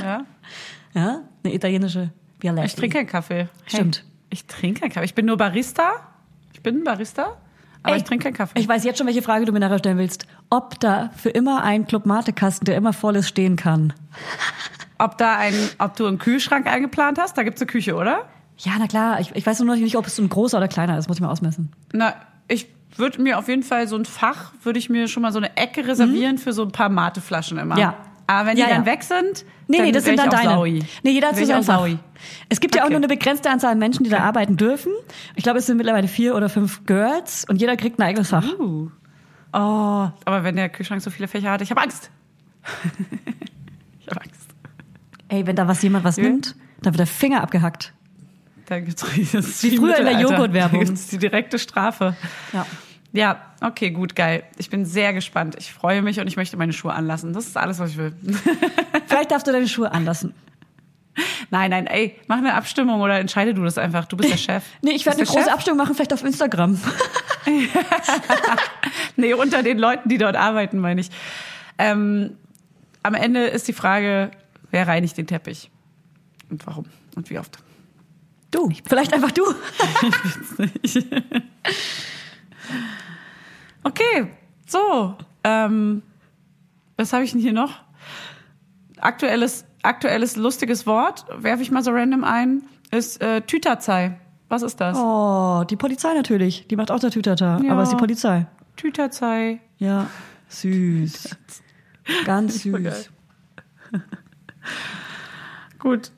[0.00, 0.24] Ja?
[0.94, 1.20] Ja?
[1.44, 2.68] Eine italienische Bialetti.
[2.68, 3.48] Ich trinke keinen Kaffee.
[3.66, 4.02] Stimmt.
[4.30, 5.04] Ich trinke keinen Kaffee.
[5.04, 5.90] Ich bin nur Barista.
[6.54, 7.36] Ich bin ein Barista,
[7.82, 8.58] aber Ey, ich trinke keinen Kaffee.
[8.58, 10.26] Ich weiß jetzt schon, welche Frage du mir nachher stellen willst.
[10.48, 13.92] Ob da für immer ein Club Mate-Kasten, der immer voll ist, stehen kann.
[14.98, 18.24] ob da ein, ob du einen Kühlschrank eingeplant hast, da gibt's eine Küche, oder?
[18.58, 19.20] Ja, na klar.
[19.20, 21.08] Ich, ich weiß nur noch nicht, ob es ein großer oder kleiner ist.
[21.08, 21.70] Muss ich mal ausmessen.
[21.92, 22.14] Na,
[22.48, 25.38] ich würde mir auf jeden Fall so ein Fach, würde ich mir schon mal so
[25.38, 27.74] eine Ecke reservieren für so ein paar Mateflaschen immer.
[27.74, 27.80] Mhm.
[27.80, 27.94] Ja.
[28.28, 28.92] Aber wenn die Ja, dann ja.
[28.92, 30.50] weg sind, Nee, dann nee, das sind dann deine.
[30.50, 30.84] Saui.
[31.02, 31.86] Nee, jeder hat so sein Fach.
[32.48, 32.94] Es gibt ja auch Okay.
[32.94, 34.92] nur eine begrenzte Anzahl an Menschen, die da arbeiten dürfen.
[35.36, 38.44] Ich glaube, es sind mittlerweile vier oder fünf Girls und jeder kriegt ein eigenes Fach.
[38.58, 38.90] Uh.
[39.52, 42.10] Oh, aber wenn der Kühlschrank so viele Fächer hat, ich habe Angst.
[44.00, 44.48] ich habe Angst.
[45.28, 46.24] Ey, wenn da was jemand was Ja.
[46.24, 47.92] nimmt, dann wird der Finger abgehackt.
[48.66, 50.80] Da gibt's das Wie früher in der Joghurtwerbung.
[50.80, 52.16] Da gibt's die direkte Strafe.
[52.52, 52.66] Ja.
[53.16, 54.44] Ja, okay, gut, geil.
[54.58, 55.56] Ich bin sehr gespannt.
[55.58, 57.32] Ich freue mich und ich möchte meine Schuhe anlassen.
[57.32, 58.14] Das ist alles, was ich will.
[59.06, 60.34] Vielleicht darfst du deine Schuhe anlassen.
[61.50, 64.04] nein, nein, ey, mach eine Abstimmung oder entscheide du das einfach.
[64.04, 64.64] Du bist der Chef.
[64.82, 65.52] Nee, ich werde eine große Chef?
[65.52, 66.78] Abstimmung machen, vielleicht auf Instagram.
[69.16, 71.08] Nee, unter den Leuten, die dort arbeiten, meine ich.
[71.78, 72.36] Ähm,
[73.02, 74.30] am Ende ist die Frage,
[74.70, 75.70] wer reinigt den Teppich?
[76.50, 76.84] Und warum?
[77.14, 77.58] Und wie oft?
[78.50, 78.70] Du.
[78.84, 79.44] Vielleicht einfach du.
[83.86, 84.26] Okay,
[84.66, 85.14] so.
[85.44, 86.02] Ähm,
[86.96, 87.72] was habe ich denn hier noch?
[88.98, 94.18] Aktuelles, aktuelles lustiges Wort, werfe ich mal so random ein, ist äh, Tüterzei.
[94.48, 94.98] Was ist das?
[94.98, 96.66] Oh, die Polizei natürlich.
[96.66, 97.60] Die macht auch der Tütata.
[97.62, 97.72] Ja.
[97.72, 98.46] Aber es ist die Polizei.
[98.76, 99.60] Tüterzei.
[99.78, 100.08] Ja.
[100.48, 101.36] Süß.
[102.24, 103.10] Ganz süß.
[105.78, 106.10] Gut.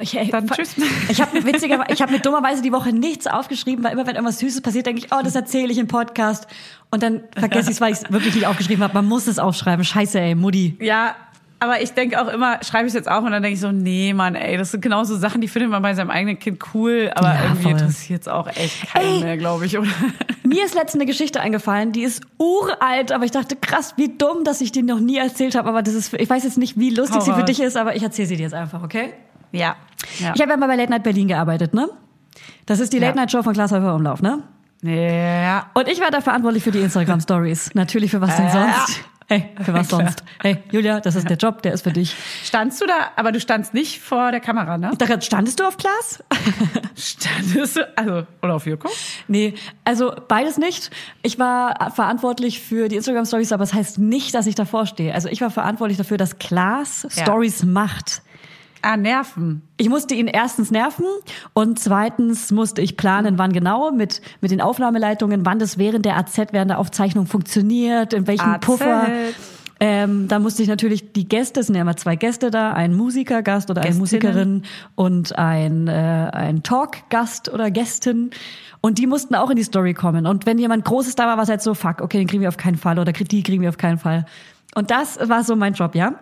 [0.00, 0.76] Ich, ey, Dann tschüss.
[1.08, 4.38] Ich habe witziger, ich habe mir dummerweise die Woche nichts aufgeschrieben, weil immer wenn irgendwas
[4.38, 6.46] Süßes passiert, denke ich, oh, das erzähle ich im Podcast
[6.90, 8.94] und dann vergesse ich es, weil ich es wirklich nicht aufgeschrieben habe.
[8.94, 9.84] Man muss es aufschreiben.
[9.84, 10.76] Scheiße, ey, Mutti.
[10.80, 11.16] Ja,
[11.60, 13.72] aber ich denke auch immer, schreibe ich es jetzt auf und dann denke ich so,
[13.72, 17.10] nee, Mann, ey, das sind genauso Sachen, die findet man bei seinem eigenen Kind cool,
[17.16, 19.88] aber Ja, irgendwie interessiert es auch echt keinen mehr, glaube ich, oder?
[20.44, 24.44] Mir ist letztens eine Geschichte eingefallen, die ist uralt, aber ich dachte, krass, wie dumm,
[24.44, 25.68] dass ich die noch nie erzählt habe.
[25.68, 27.96] Aber das ist, ich weiß jetzt nicht, wie lustig Hau sie für dich ist, aber
[27.96, 29.12] ich erzähle sie dir jetzt einfach, okay?
[29.52, 29.76] Ja.
[30.18, 30.32] ja.
[30.34, 31.88] Ich habe ja mal bei Late Night Berlin gearbeitet, ne?
[32.66, 32.98] Das ist die.
[32.98, 34.42] Late Night Show von Klaas Häufer Umlauf, ne?
[34.82, 35.70] Ja.
[35.74, 37.70] Und ich war da verantwortlich für die Instagram Stories.
[37.74, 39.00] Natürlich für was denn sonst?
[39.26, 40.22] Hey, für was sonst?
[40.40, 42.14] Hey, Julia, das ist der Job, der ist für dich.
[42.44, 44.92] Standst du da, aber du standst nicht vor der Kamera, ne?
[44.96, 46.22] Da standest du auf Glas?
[46.96, 48.88] Standest du, also, oder auf Joko?
[49.26, 50.90] Nee, also beides nicht.
[51.22, 54.86] Ich war verantwortlich für die Instagram Stories, aber es das heißt nicht, dass ich davor
[54.86, 55.12] stehe.
[55.14, 57.24] Also ich war verantwortlich dafür, dass Klaas Ja.
[57.24, 58.22] Stories macht.
[58.88, 59.60] Ah, Nerven.
[59.76, 61.04] Ich musste ihn erstens nerven
[61.52, 66.16] und zweitens musste ich planen, wann genau mit, mit den Aufnahmeleitungen, wann das während der
[66.16, 68.60] AZ, während der Aufzeichnung funktioniert, in welchem AZ.
[68.64, 69.06] Puffer.
[69.78, 72.96] Ähm, da musste ich natürlich die Gäste, es sind ja immer zwei Gäste da, ein
[72.96, 74.22] Musikergast oder eine Gästinnen.
[74.22, 74.62] Musikerin
[74.94, 78.30] und ein, äh, ein Talkgast oder Gästin.
[78.80, 80.26] Und die mussten auch in die Story kommen.
[80.26, 82.48] Und wenn jemand Großes da war, war es halt so, fuck, okay, den kriegen wir
[82.48, 84.24] auf keinen Fall oder die kriegen wir auf keinen Fall.
[84.74, 86.14] Und das war so mein Job, ja.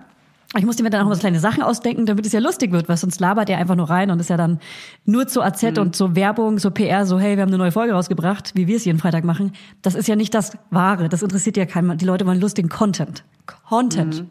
[0.59, 2.89] Ich musste mir dann auch mal so kleine Sachen ausdenken, damit es ja lustig wird,
[2.89, 4.59] weil sonst labert er einfach nur rein und ist ja dann
[5.05, 7.93] nur zu AZ und so Werbung, so PR, so hey, wir haben eine neue Folge
[7.93, 9.53] rausgebracht, wie wir es jeden Freitag machen.
[9.83, 11.99] Das ist ja nicht das Wahre, das interessiert ja keinen.
[11.99, 13.25] Die Leute wollen lustigen Content.
[13.69, 14.25] Content.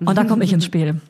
[0.00, 1.00] Und da komme ich ins Spiel.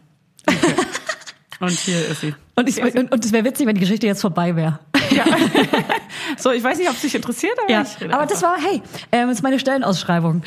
[1.59, 2.35] Und hier ist sie.
[2.59, 4.79] Und, ich, und, und es wäre witzig, wenn die Geschichte jetzt vorbei wäre.
[6.39, 8.33] So, ich weiß nicht, ob es dich interessiert, aber Ja, ich rede aber einfach.
[8.35, 10.43] das war, hey, ähm, das ist meine Stellenausschreibung.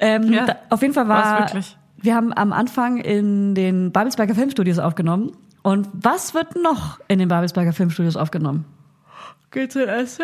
[0.00, 0.46] Ähm, Ja.
[0.46, 1.76] da, auf jeden Fall war, wirklich?
[2.02, 5.32] Wir haben am Anfang in den Babelsberger Filmstudios aufgenommen.
[5.62, 8.64] Und was wird noch in den Babelsberger Filmstudios aufgenommen?
[9.50, 10.20] GZSZ?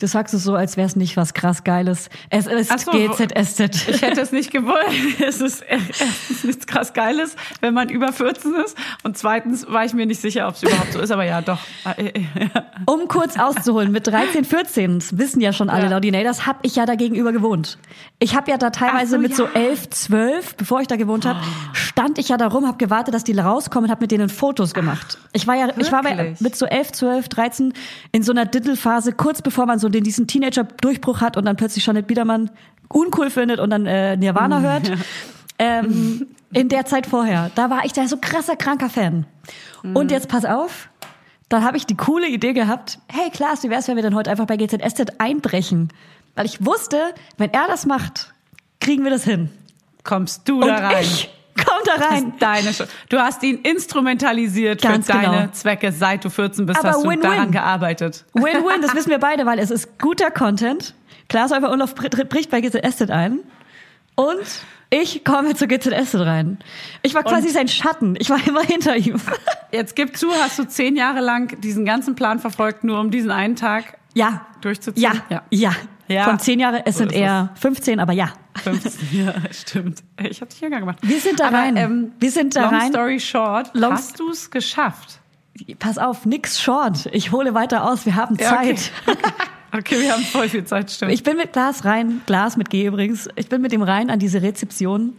[0.00, 2.10] Du sagst es so, als wäre es nicht was krass Geiles.
[2.30, 3.88] Es ist so, GZSZ.
[3.88, 4.84] Ich hätte es nicht gewollt.
[5.24, 8.76] Es ist erstens nichts krass Geiles, wenn man über 14 ist.
[9.02, 11.10] Und zweitens war ich mir nicht sicher, ob es überhaupt so ist.
[11.10, 11.58] Aber ja, doch.
[12.86, 15.90] Um kurz auszuholen, mit 13, 14, das wissen ja schon alle Ja.
[15.90, 17.78] Laudinators, habe ich ja da gegenüber gewohnt.
[18.18, 19.52] Ich habe ja da teilweise so, mit so ja.
[19.54, 21.40] 11, 12, bevor ich da gewohnt habe,
[21.72, 24.74] stand ich ja da rum, habe gewartet, dass die rauskommen und habe mit denen Fotos
[24.74, 25.18] gemacht.
[25.32, 27.72] Ich war ja, ich war bei, mit so 11, 12, 13
[28.12, 31.84] in so einer Diddle-Phase, kurz bevor man so den, diesen Teenager-Durchbruch hat und dann plötzlich
[31.86, 32.50] Janet Biedermann
[32.88, 34.90] uncool findet und dann äh, Nirvana hört.
[35.58, 39.26] Ähm, in der Zeit vorher, da war ich da so krasser, kranker Fan.
[39.82, 40.88] Und jetzt pass auf,
[41.48, 44.30] dann habe ich die coole Idee gehabt, hey Klaas, wie wär's, wenn wir dann heute
[44.30, 45.90] einfach bei GZSZ einbrechen?
[46.34, 46.98] Weil ich wusste,
[47.36, 48.32] wenn er das macht,
[48.80, 49.50] kriegen wir das hin.
[50.02, 51.02] Kommst du Und da rein?
[51.02, 51.30] ich
[51.64, 52.28] komm da Das rein.
[52.30, 52.88] ist deine Schuld.
[53.08, 55.52] Du hast ihn instrumentalisiert Ganz für deine genau.
[55.52, 55.92] Zwecke.
[55.92, 57.20] Seit du 14 bist, Aber hast du win-win.
[57.22, 58.24] daran gearbeitet.
[58.34, 60.94] Win-win, das wissen wir beide, weil es ist guter Content.
[61.28, 63.40] Klaas Häufer Urlaub br- bricht bei GZSZ ein.
[64.14, 64.38] Und
[64.90, 66.58] ich komme zu GZSZ rein.
[67.02, 68.14] Ich war quasi sein Schatten.
[68.18, 69.20] Ich war immer hinter ihm.
[69.72, 73.30] Jetzt gib zu, hast du zehn Jahre lang diesen ganzen Plan verfolgt, nur um diesen
[73.32, 74.46] einen Tag Ja.
[74.60, 75.20] durchzuziehen?
[75.28, 75.42] Ja.
[75.50, 75.72] Ja.
[76.06, 76.24] Ja.
[76.24, 78.28] Von zehn Jahre, es So sind eher 15, aber ja.
[78.62, 80.02] 15, ja, stimmt.
[80.22, 80.98] Ich habe dich jünger gemacht.
[81.02, 81.76] Wir sind da Aber, rein.
[81.76, 82.88] Ähm, Wir sind da long rein.
[82.92, 85.18] story short, Long- hast du es geschafft?
[85.78, 87.08] Pass auf, nix short.
[87.12, 88.04] Ich hole weiter aus.
[88.06, 88.74] Wir haben Ja, okay.
[88.74, 88.92] Zeit.
[89.76, 91.10] Okay, wir haben voll viel Zeit, stimmt.
[91.10, 93.28] Ich bin mit Glas rein, Glas mit G übrigens.
[93.34, 95.14] Ich bin mit dem rein an diese Rezeption.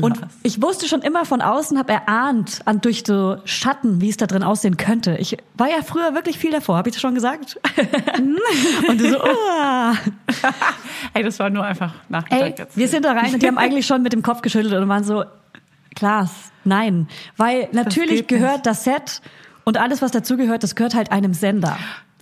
[0.00, 0.18] Glas.
[0.18, 4.16] Und ich wusste schon immer von außen, habe erahnt, an, durch so Schatten, wie es
[4.16, 5.16] da drin aussehen könnte.
[5.18, 7.58] Ich war ja früher wirklich viel davor, habe ich das schon gesagt?
[8.88, 9.92] und du so, oh.
[11.14, 12.76] Ey, das war nur einfach Nachmittag Ey, jetzt.
[12.76, 15.04] wir sind da rein und die haben eigentlich schon mit dem Kopf geschüttelt und waren
[15.04, 15.24] so,
[15.94, 16.30] Klaas,
[16.64, 17.08] nein.
[17.36, 19.20] Weil natürlich geht gehört das Set
[19.64, 21.76] und alles, was dazugehört, das gehört halt einem Sender.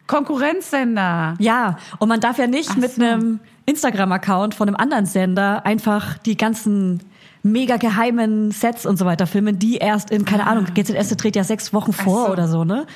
[0.06, 1.34] Konkurrenzsender.
[1.38, 3.02] Ja, und man darf ja nicht Ach mit so.
[3.02, 7.00] einem Instagram-Account von einem anderen Sender einfach die ganzen
[7.42, 11.44] mega geheimen Sets und so weiter filmen, die erst in, keine Ahnung, GZS dreht ja
[11.44, 12.26] sechs Wochen vor Ah.
[12.26, 12.32] so.
[12.32, 12.86] oder so, ne?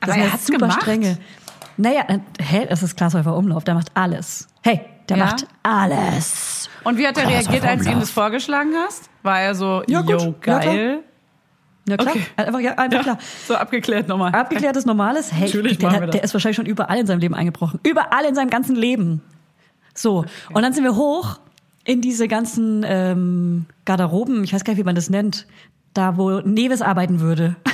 [0.00, 0.82] Aber sind er ja hat's super gemacht?
[0.82, 1.18] strenge.
[1.76, 4.48] Naja, äh, hä, das ist Glashäufer Umlauf, der macht alles.
[4.62, 5.24] Hey, der Ja?
[5.26, 6.68] macht alles.
[6.84, 9.08] Und wie hat er Klaas reagiert, als du ihm das vorgeschlagen hast?
[9.22, 10.10] War er so, Ja, gut.
[10.10, 11.00] yo, Ja, geil?
[11.88, 12.26] Ja klar, Okay.
[12.36, 13.18] einfach, ja, einfach klar.
[13.48, 14.32] So abgeklärt nochmal.
[14.34, 16.12] Abgeklärtes Normales, hey, Natürlich der, machen wir das.
[16.16, 17.80] der ist wahrscheinlich schon überall in seinem Leben eingebrochen.
[17.82, 19.22] Überall in seinem ganzen Leben.
[19.94, 21.40] So, und dann sind wir hoch
[21.90, 25.48] in diese ganzen ähm, Garderoben, ich weiß gar nicht, wie man das nennt,
[25.92, 27.56] da wo Neves arbeiten würde.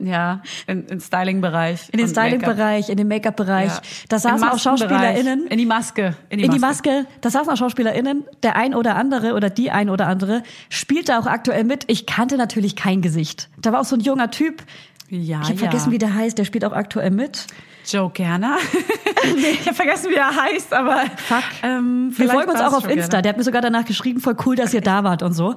[0.00, 1.88] Ja, in, in Styling-Bereich.
[1.92, 2.08] In den.
[2.08, 3.70] Styling-Bereich, in den Make-up-Bereich.
[3.70, 3.80] Ja.
[4.08, 4.58] Da saßen auch.
[4.58, 5.46] SchauspielerInnen.
[5.46, 6.16] In die Maske.
[6.28, 9.70] In die, In die Maske, da saßen auch SchauspielerInnen, der ein oder andere oder die
[9.70, 11.84] ein oder andere spielte auch aktuell mit.
[11.86, 13.48] Ich kannte natürlich kein Gesicht.
[13.62, 14.64] Da war auch so ein junger Typ.
[15.08, 15.58] Ja, Ich habe ja.
[15.60, 17.46] vergessen, wie der heißt, der spielt auch aktuell mit.
[17.86, 18.56] Joe Gerner.
[19.36, 21.42] ich habe vergessen, wie er heißt, aber Fuck.
[21.62, 23.08] Ähm, Wir folgen uns auch auf Insta.
[23.08, 23.22] Gerner.
[23.22, 25.54] Der hat mir sogar danach geschrieben, voll cool, dass ihr da wart und so.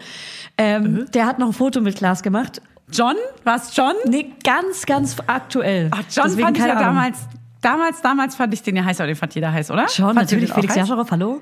[0.57, 2.61] Ähm, Der hat noch ein Foto mit Klaas gemacht.
[2.91, 3.15] John?
[3.43, 3.93] War's John?
[4.05, 5.89] Nee, ganz, ganz aktuell.
[5.91, 6.83] Ach, John Deswegen fand ich ja Ahnung.
[6.83, 7.17] damals,
[7.61, 9.87] damals, damals fand ich den ja heiß, aber den fand jeder heiß, oder?
[9.87, 10.53] Fandst du natürlich.
[10.53, 10.75] Felix?
[10.75, 11.41] Jascharow, hallo?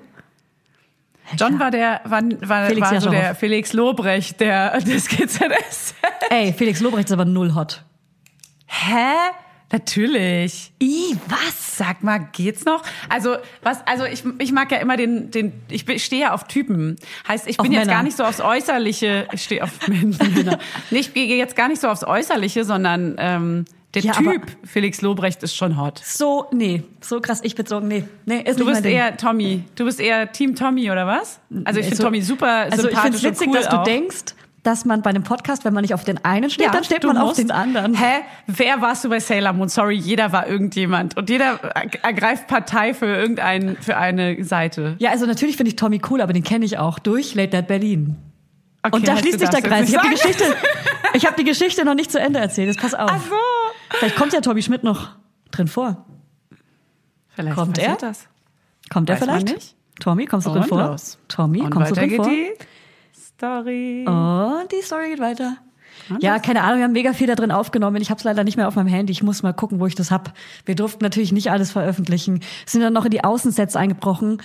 [1.38, 5.96] John war der, war, war, Felix war so der Felix Lobrecht der, des GZS.
[6.30, 7.84] Ey, Felix Lobrecht ist aber null hot.
[8.68, 9.14] Hä?
[9.72, 10.72] Natürlich.
[10.82, 11.78] I, was?
[11.78, 12.82] Sag mal, geht's noch?
[13.10, 16.96] Also, was, also ich, ich mag ja immer den, den, ich stehe ja auf Typen.
[17.28, 17.94] Heißt, ich Auf bin jetzt Männer.
[17.94, 20.60] gar nicht so aufs Äußerliche, ich stehe auf Männer.
[20.92, 25.02] Nee, ich gehe jetzt gar nicht so aufs Äußerliche, sondern ähm, der Ja, Typ Felix
[25.02, 26.00] Lobrecht ist schon hot.
[26.04, 28.04] So, nee, so krass ich bezogen, nee.
[28.26, 28.94] Nee, ist Du bist mein Ding.
[28.96, 29.64] eher Tommy.
[29.76, 31.40] Du bist eher Team Tommy, oder was?
[31.66, 33.80] Also ich finde Also- Tommy super Also ich finde sympathisch es witzig, cool dass du
[33.80, 33.84] auch.
[33.84, 34.35] denkst,
[34.66, 37.18] dass man bei einem Podcast, wenn man nicht auf den einen steht, dann steht man
[37.18, 37.94] auf den anderen.
[37.94, 38.22] Hä?
[38.48, 39.70] Wer warst du bei Sailor Moon?
[39.70, 41.16] Sorry, jeder war irgendjemand.
[41.18, 44.96] Und jeder er- ergreift Partei für irgendeinen, für eine Seite.
[45.00, 47.68] Ja, also natürlich finde ich Tommy cool, aber den kenne ich auch durch Late Night
[47.68, 48.16] Berlin.
[48.84, 49.90] Okay, Und da schließt sich der Kreis.
[49.90, 50.44] Ich habe die Geschichte,
[51.14, 52.68] ich habe die Geschichte noch nicht zu Ende erzählt.
[52.68, 53.10] Jetzt pass auf.
[53.12, 53.36] Ach so.
[53.98, 55.10] Vielleicht kommt ja Tommy Schmidt noch
[55.52, 56.06] drin vor.
[57.30, 57.96] Vielleicht Kommt er?
[57.96, 58.28] das.
[58.92, 59.56] Kommt er Weiß man vielleicht?
[59.56, 59.76] nicht.
[60.00, 60.88] Tommy, kommst du drin vor?
[60.88, 61.18] los.
[61.28, 62.28] Tommy, Und kommst du drin vor?
[62.28, 62.52] die
[63.38, 64.06] Story.
[64.08, 65.58] Und die Story geht weiter.
[66.20, 68.02] Ja, keine Ahnung, wir haben mega viel da drin aufgenommen.
[68.02, 69.12] Ich habe es leider nicht mehr auf meinem Handy.
[69.12, 70.34] Ich muss mal gucken, wo ich das hab.
[70.66, 72.42] Wir durften natürlich nicht alles veröffentlichen.
[72.66, 74.42] Sind dann noch in die Außensets eingebrochen,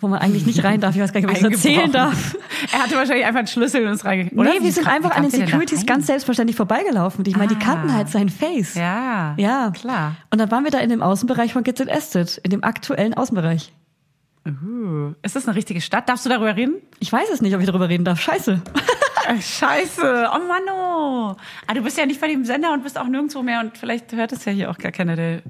[0.00, 0.94] wo man eigentlich nicht rein darf.
[0.96, 2.36] Ich weiß gar nicht, ob ich das erzählen darf.
[2.72, 4.50] Er hatte wahrscheinlich einfach einen Schlüssel und ist reingegangen.
[4.52, 7.24] nee, wir sind einfach an den Securities ganz selbstverständlich vorbeigelaufen.
[7.26, 7.64] Ich meine, die Ah.
[7.64, 8.74] kannten halt sein Face.
[8.74, 10.16] Ja, Ja, klar.
[10.30, 13.72] Und dann waren wir da in dem Außenbereich von Kids Estet, in dem aktuellen Außenbereich.
[14.46, 16.08] Uh, ist das eine richtige Stadt?
[16.08, 16.76] Darfst du darüber reden?
[17.00, 18.20] Ich weiß es nicht, ob ich darüber reden darf.
[18.20, 18.60] Scheiße.
[19.40, 21.34] Scheiße, oh Mann, oh.
[21.66, 24.12] Ah, du bist ja nicht bei dem Sender und bist auch nirgendwo mehr und vielleicht
[24.12, 25.42] hört es ja hier auch gar keiner, der...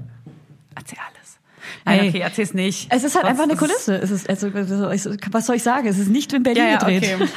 [0.77, 1.39] Erzähl alles.
[1.85, 2.09] Nein, Ey.
[2.09, 2.87] okay, erzähl's nicht.
[2.91, 3.97] Es ist halt Sonst einfach eine Kulisse.
[3.97, 5.89] Es ist, also, was soll ich sagen?
[5.89, 7.17] Es ist nicht in Berlin Ja, ja, gedreht.
[7.17, 7.29] okay.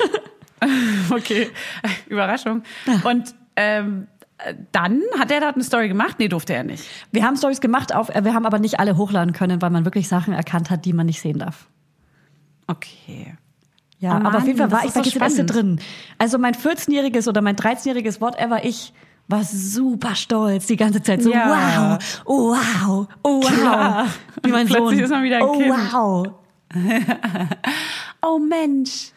[1.12, 1.50] okay,
[2.08, 2.64] Überraschung.
[3.04, 4.17] Und ähm, äh,
[4.72, 6.18] dann hat er da eine Story gemacht?
[6.20, 6.84] Nee, durfte er nicht.
[7.12, 9.86] Wir haben Stories gemacht, auf, äh, wir haben aber nicht alle hochladen können, weil man
[9.86, 11.68] wirklich Sachen erkannt hat, die man nicht sehen darf.
[12.68, 13.36] Okay.
[14.00, 15.54] Ja, Oh aber auf jeden Fall Mann, war ich bei so spannend.
[15.54, 15.80] drin.
[16.20, 18.94] Also mein 14-jähriges oder mein 13-jähriges whatever ich
[19.28, 21.24] war super stolz die ganze Zeit.
[21.24, 21.98] So Ja.
[21.98, 23.50] wow, oh, wow, oh wow.
[23.52, 24.08] Klar.
[24.44, 25.04] Wie mein Plötzlich Sohn.
[25.06, 25.92] ist man wieder ein oh Kind.
[25.92, 26.28] wow.
[28.22, 29.12] Oh Mensch.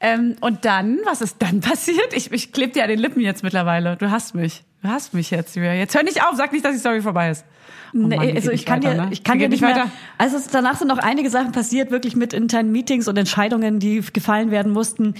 [0.00, 2.12] Ähm, und dann, was ist dann passiert?
[2.14, 3.96] Ich, ich klebe dir an den Lippen jetzt mittlerweile.
[3.96, 4.62] Du hast mich.
[4.82, 5.74] Du hast mich jetzt, Julia.
[5.74, 7.44] Jetzt hör nicht auf, sag nicht, dass die Story vorbei ist.
[7.94, 9.08] Oh Nee, Mann, die also ich kann weiter, dir, ne?
[9.10, 9.90] ich kann dir nicht mehr.
[10.18, 14.50] Also danach sind noch einige Sachen passiert, wirklich mit internen Meetings und Entscheidungen, die gefallen
[14.50, 15.14] werden mussten,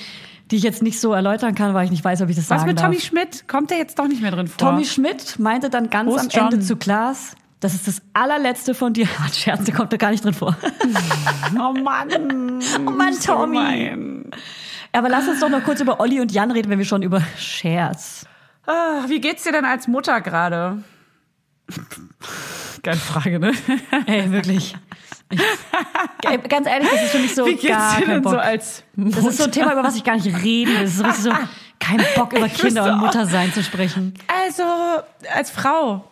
[0.51, 2.61] die ich jetzt nicht so erläutern kann, weil ich nicht weiß, ob ich das Was
[2.61, 2.87] sagen mit darf.
[2.87, 3.49] Tommy Schmidt?
[3.49, 4.59] Kommt der jetzt doch nicht mehr drin vor?
[4.59, 6.53] Tommy Schmidt meinte dann ganz Wo am John?
[6.53, 9.09] Ende zu Klaas, das ist das allerletzte von dir.
[9.33, 10.57] Scherz, der kommt da gar nicht drin vor.
[11.59, 12.61] Oh Mann.
[12.87, 13.57] Oh Mann, So Tommy.
[13.57, 14.31] gemein.
[14.93, 17.23] Aber lass uns doch noch kurz über Olli und Jan reden, wenn wir schon über
[17.39, 18.27] Scherz.
[18.67, 20.83] Ah, wie geht's dir denn als Mutter gerade?
[22.83, 23.53] Geile Frage, ne?
[24.07, 24.77] Ey, wirklich.
[25.31, 25.41] Ich,
[26.49, 28.33] ganz ehrlich, das ist für mich so Wie geht's gar dir kein denn Bock.
[28.33, 29.17] so als Mutter?
[29.21, 30.73] das ist so ein Thema, über was ich gar nicht will.
[30.83, 31.33] Das ist richtig so,
[31.81, 34.15] kein Bock über Kinder und auch- Muttersein zu sprechen.
[34.45, 34.63] Also,
[35.35, 36.05] als Frau,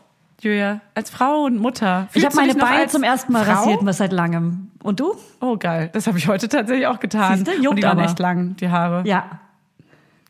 [0.45, 2.09] Julia, als Frau und Mutter.
[2.15, 3.53] Ich habe meine Beine zum ersten Mal Frau?
[3.63, 4.71] rasiert, was seit langem.
[4.83, 5.15] Und du?
[5.41, 5.91] Oh, geil.
[5.93, 7.37] Das habe ich heute tatsächlich auch getan.
[7.39, 8.05] Siehste, juckt und die waren aber.
[8.09, 9.03] echt lang, die Haare.
[9.09, 9.41] Ja.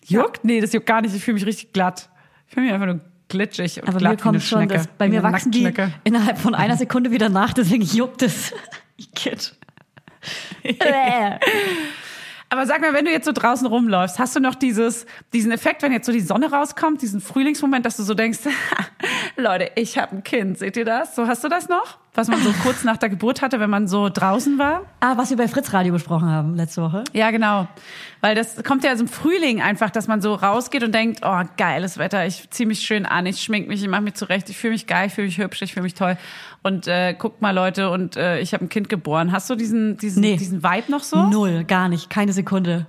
[0.06, 0.44] Juckt?
[0.44, 1.14] Nee, das juckt gar nicht.
[1.14, 2.08] Ich fühle mich richtig glatt.
[2.46, 4.74] Ich fühle mich einfach nur glitschig und Aber glatt mir wie kommt eine schon, Schnecke.
[4.74, 5.72] dass bei mir wachsen die
[6.04, 8.52] innerhalb von einer Sekunde wieder nach, deswegen juckt es.
[8.96, 9.56] Ich kid.
[12.54, 15.82] Aber sag mal, wenn du jetzt so draußen rumläufst, hast du noch dieses, diesen Effekt,
[15.82, 18.38] wenn jetzt so die Sonne rauskommt, diesen Frühlingsmoment, dass du so denkst,
[19.36, 21.16] Leute, ich habe ein Kind, seht ihr das?
[21.16, 21.98] So hast du das noch?
[22.16, 24.82] Was man so kurz nach der Geburt hatte, wenn man so draußen war?
[25.00, 27.04] ah, was wir bei Fritz Radio besprochen haben letzte Woche.
[27.12, 27.66] Ja, genau.
[28.20, 31.42] Weil das kommt ja aus dem Frühling einfach, dass man so rausgeht und denkt, oh,
[31.56, 34.56] geiles Wetter, ich zieh mich schön an, ich schmink mich, ich mache mich zurecht, ich
[34.56, 36.16] fühle mich geil, ich fühle mich hübsch, ich fühle mich toll.
[36.62, 39.32] Und äh, guckt mal, Leute, und äh, ich habe ein Kind geboren.
[39.32, 40.36] Hast du diesen, diesen, Nee.
[40.36, 41.26] diesen Vibe noch so?
[41.26, 42.86] Null, gar nicht, keine Sekunde.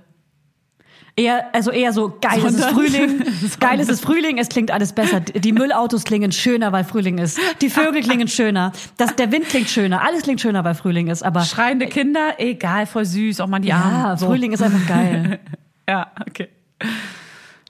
[1.18, 3.24] Eher, also eher so, geil ist es Frühling,
[3.58, 5.20] geil ist es Frühling, es klingt alles besser.
[5.20, 7.38] Die Müllautos klingen schöner, weil Frühling ist.
[7.62, 8.72] Die Vögel klingen schöner.
[8.98, 10.02] Das, der Wind klingt schöner.
[10.02, 11.22] Alles klingt schöner, weil Frühling ist.
[11.22, 14.18] Aber Schreiende Kinder, egal, voll süß, auch mal die ja, Armen.
[14.18, 14.26] So.
[14.26, 15.40] Frühling ist einfach geil.
[15.88, 16.48] Ja, okay.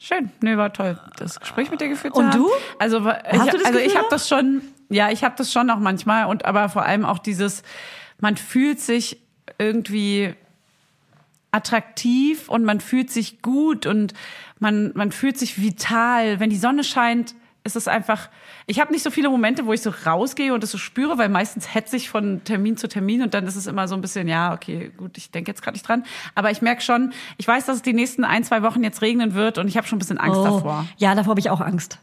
[0.00, 2.38] Schön, nee, war toll, das Gespräch mit dir geführt zu Und haben.
[2.44, 2.48] du?
[2.78, 5.34] Also, wa- ich, Hast du das also Gefühl ich habe das schon, ja, ich habe
[5.36, 7.62] das schon noch manchmal und aber vor allem auch dieses,
[8.18, 9.18] man fühlt sich
[9.58, 10.34] irgendwie
[11.52, 14.12] attraktiv und man fühlt sich gut und
[14.58, 16.40] man man fühlt sich vital.
[16.40, 18.28] Wenn die Sonne scheint, ist es einfach.
[18.66, 21.28] Ich habe nicht so viele Momente, wo ich so rausgehe und das so spüre, weil
[21.28, 24.28] meistens hetze ich von Termin zu Termin und dann ist es immer so ein bisschen,
[24.28, 26.04] ja, okay, gut, ich denke jetzt gerade nicht dran.
[26.34, 29.34] Aber ich merke schon, ich weiß, dass es die nächsten ein, zwei Wochen jetzt regnen
[29.34, 30.84] wird und ich habe schon ein bisschen Angst davor.
[30.86, 31.98] Oh, Ja, davor habe ich auch Angst.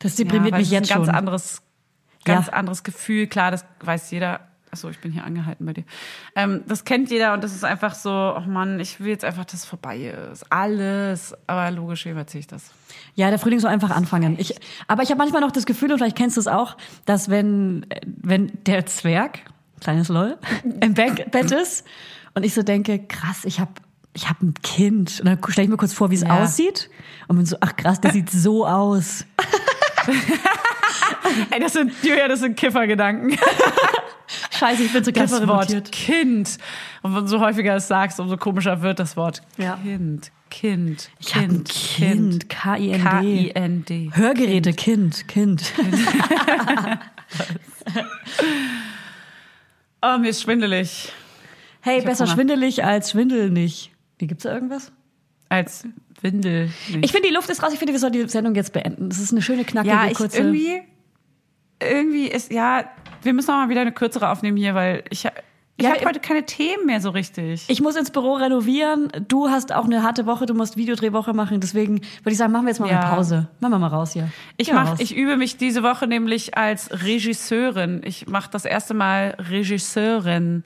[0.00, 1.14] Das Ja, deprimiert weil mich es ist jetzt ein ganz schon.
[1.14, 1.62] anderes,
[2.24, 2.52] ganz Ja.
[2.54, 3.26] anderes Gefühl.
[3.28, 4.40] Klar, das weiß jeder.
[4.76, 5.84] Achso, ich bin hier angehalten bei dir.
[6.34, 9.46] Ähm, das kennt jeder und das ist einfach so, oh Mann, ich will jetzt einfach,
[9.46, 10.52] dass es vorbei ist.
[10.52, 11.32] Alles.
[11.46, 12.72] Aber logisch, wie überziehe ich das?
[13.14, 14.36] Ja, der Frühling soll einfach anfangen.
[14.38, 14.54] Ich,
[14.86, 17.86] aber ich habe manchmal noch das Gefühl, und vielleicht kennst du es auch, dass wenn,
[18.04, 19.38] wenn der Zwerg,
[19.80, 20.36] kleines LOL,
[20.82, 21.86] im Bett ist
[22.34, 23.72] und ich so denke, krass, ich habe
[24.12, 25.20] ich hab ein Kind.
[25.20, 26.42] Und dann stelle ich mir kurz vor, wie es Ja.
[26.42, 26.90] aussieht.
[27.28, 29.24] Und bin so, ach krass, der sieht so aus.
[31.50, 33.38] Ey, das sind, Julia, das sind Kiffergedanken.
[34.50, 35.92] Scheiße, ich bin so Das Kifferin Wort.
[35.92, 36.58] Kind.
[37.02, 39.42] Und umso häufiger es sagst, umso komischer wird das Wort.
[39.56, 39.78] Ja.
[39.82, 43.02] Kind, Kind, Ich habe ein Kind, K-I-N-D.
[43.02, 44.10] K-I-N-D.
[44.14, 45.72] Hörgeräte, Kind, Kind.
[50.02, 51.10] Oh, mir ist schwindelig.
[51.80, 53.90] Hey, hab besser schwindelig als Schwindel nicht.
[54.18, 54.92] Wie gibt's da irgendwas?
[55.48, 55.84] Als
[56.20, 56.66] Windel.
[56.66, 57.04] nicht.
[57.04, 57.72] Ich finde, die Luft ist raus.
[57.72, 59.08] Ich finde, wir sollten die Sendung jetzt beenden.
[59.08, 60.38] Das ist eine schöne, knackige, ja, ich kurze...
[60.38, 60.82] irgendwie,
[61.80, 62.84] irgendwie ist, ja,
[63.26, 65.26] wir müssen auch mal wieder eine kürzere aufnehmen hier, weil ich,
[65.76, 67.64] ich Ja, habe heute keine Themen mehr so richtig.
[67.68, 69.12] Ich muss ins Büro renovieren.
[69.28, 70.46] Du hast auch eine harte Woche.
[70.46, 71.60] Du musst Videodrehwoche machen.
[71.60, 73.00] Deswegen würde ich sagen, machen wir jetzt mal Ja.
[73.00, 73.48] eine Pause.
[73.60, 74.30] Machen wir mal raus hier.
[74.56, 75.00] Ich mach, raus.
[75.00, 78.00] ich übe mich diese Woche nämlich als Regisseurin.
[78.04, 80.62] Ich mache das erste Mal Regisseurin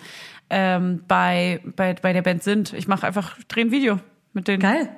[0.51, 2.73] ähm, bei, bei, bei der Band Sind.
[2.73, 3.99] Ich mache einfach, drehe ein Video
[4.33, 4.61] mit denen.
[4.63, 4.89] Geil.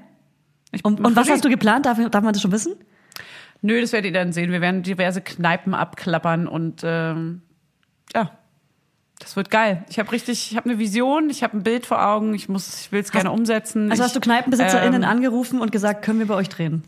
[0.72, 1.86] Ich Und, und was hast du geplant?
[1.86, 2.74] Darf, darf man das schon wissen?
[3.60, 4.50] Nö, das werdet ihr dann sehen.
[4.50, 7.42] Wir werden diverse Kneipen abklappern und ähm,
[8.14, 8.30] ja,
[9.22, 9.84] das wird geil.
[9.88, 12.80] Ich habe richtig, ich habe eine Vision, ich habe ein Bild vor Augen, ich muss,
[12.80, 13.90] ich will es gerne umsetzen.
[13.90, 16.82] Also ich, hast du KneipenbesitzerInnen ähm, angerufen und gesagt, können wir bei euch drehen?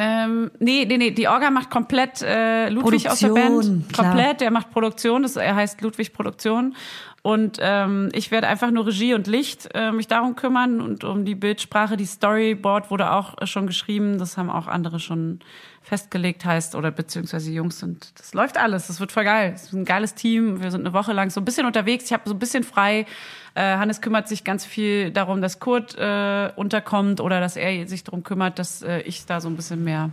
[0.00, 3.92] Ähm, nee, nee, nee, die Orga macht komplett äh, Ludwig aus der Produktion, Band.
[3.92, 4.06] klar.
[4.06, 6.76] Komplett, der macht Produktion, das, er heißt Ludwig Produktion.
[7.22, 11.24] Und ähm, ich werde einfach nur Regie und Licht äh, mich darum kümmern und um
[11.24, 11.96] die Bildsprache.
[11.96, 15.40] Die Storyboard wurde auch äh, schon geschrieben, das haben auch andere schon
[15.82, 19.52] festgelegt, heißt, oder beziehungsweise Jungs sind, das läuft alles, das wird voll geil.
[19.54, 22.12] Es ist ein geiles Team, wir sind eine Woche lang so ein bisschen unterwegs, ich
[22.12, 23.06] habe so ein bisschen frei.
[23.54, 28.04] Äh, Hannes kümmert sich ganz viel darum, dass Kurt äh, unterkommt oder dass er sich
[28.04, 30.10] darum kümmert, dass äh, ich da so ein bisschen mehr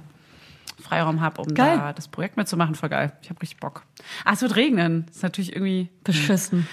[0.82, 1.78] Freiraum habe, um Geil.
[1.78, 2.76] da das Projekt mitzumachen.
[2.76, 3.14] Voll geil.
[3.22, 3.84] Ich habe richtig Bock.
[4.24, 5.06] Ah, es wird regnen.
[5.10, 5.90] Ist natürlich irgendwie.
[6.04, 6.68] Beschissen.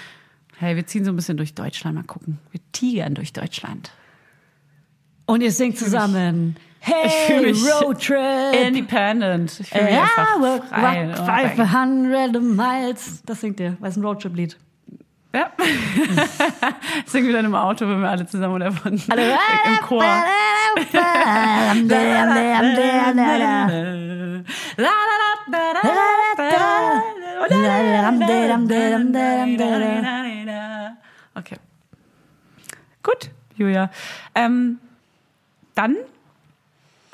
[0.57, 1.95] Hey, wir ziehen so ein bisschen durch Deutschland.
[1.95, 2.39] Mal gucken.
[2.51, 3.91] Wir tigern durch Deutschland.
[5.25, 6.57] Und ihr singt zusammen.
[6.79, 8.67] Hey, Roadtrip.
[8.67, 9.59] Independent.
[9.59, 11.55] Ich fühle mich Ja, einfach frei.
[11.55, 13.23] Oh, 500 miles.
[13.25, 14.57] Das singt ihr, weil es ein Roadtrip-Lied.
[15.33, 15.51] Ja.
[17.07, 20.03] Singen wir dann im Auto, wenn wir alle zusammen davon im Chor.
[31.35, 31.57] Okay.
[33.01, 33.89] Gut, Julia.
[34.35, 34.77] Ähm,
[35.73, 35.95] dann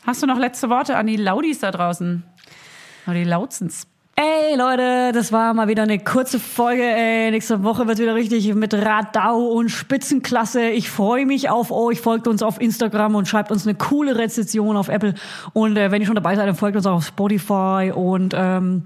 [0.06, 2.24] hast du noch letzte Worte an die Laudis da draußen.
[3.08, 3.88] Oder die Lautzens.
[4.22, 6.84] Ey Leute, das war mal wieder eine kurze Folge.
[6.84, 10.72] Ey, nächste Woche wird wieder richtig mit Radau und Spitzenklasse.
[10.72, 12.02] Ich freue mich auf euch.
[12.02, 15.14] Folgt uns auf Instagram und schreibt uns eine coole Rezension auf Apple.
[15.54, 17.94] Und äh, wenn ihr schon dabei seid, dann folgt uns auch auf Spotify.
[17.96, 18.84] Und ähm,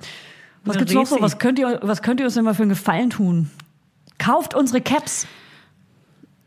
[0.66, 1.22] was gibt's noch so?
[1.22, 3.50] Was könnt ihr, was könnt ihr uns denn mal für einen Gefallen tun?
[4.18, 5.28] Kauft unsere Caps.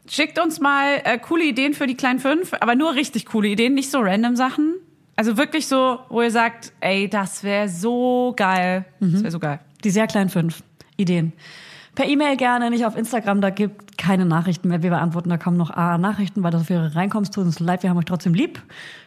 [0.08, 3.74] Schickt uns mal äh, coole Ideen für die kleinen fünf, aber nur richtig coole Ideen,
[3.74, 4.74] nicht so random Sachen.
[5.16, 8.84] Also wirklich so, wo ihr sagt, ey, das wäre so geil.
[9.00, 9.60] Das wäre so geil.
[9.82, 10.62] Die sehr kleinen fünf
[10.96, 11.32] Ideen.
[11.96, 14.82] Per E-Mail gerne, nicht auf Instagram, da gibt keine Nachrichten mehr.
[14.82, 17.82] Wir beantworten da kaum noch A Nachrichten, weil das für ihre reinkommst, tut uns leid,
[17.82, 18.60] wir haben euch trotzdem lieb.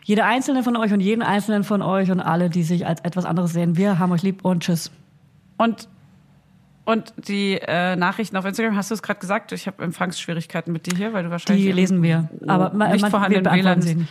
[0.04, 3.26] Jede einzelne von euch und jeden einzelnen von euch und alle, die sich als etwas
[3.26, 4.90] anderes sehen, wir haben euch lieb und tschüss.
[5.60, 5.90] Und
[6.92, 9.52] und die äh, Nachrichten auf Instagram, hast du es gerade gesagt?
[9.52, 12.30] Ich habe Empfangsschwierigkeiten mit dir hier, weil du wahrscheinlich Die lesen wir.
[12.48, 13.82] Aber man- nicht man- vorhandenen WLAN.
[13.82, 14.06] sie.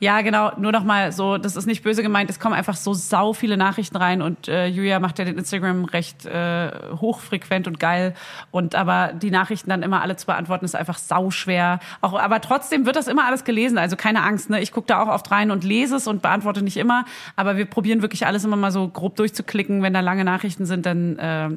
[0.00, 0.50] Ja, genau.
[0.58, 2.28] Nur noch mal so, das ist nicht böse gemeint.
[2.28, 5.84] Es kommen einfach so sau viele Nachrichten rein und äh, Julia macht ja den Instagram
[5.84, 8.14] recht äh, hochfrequent und geil.
[8.50, 11.78] Und aber die Nachrichten dann immer alle zu beantworten ist einfach sau schwer.
[12.00, 13.78] Auch, aber trotzdem wird das immer alles gelesen.
[13.78, 14.50] Also keine Angst.
[14.50, 14.60] Ne?
[14.60, 17.04] Ich gucke da auch oft rein und lese es und beantworte nicht immer.
[17.36, 19.82] Aber wir probieren wirklich alles immer mal so grob durchzuklicken.
[19.84, 21.48] Wenn da lange Nachrichten sind, dann äh,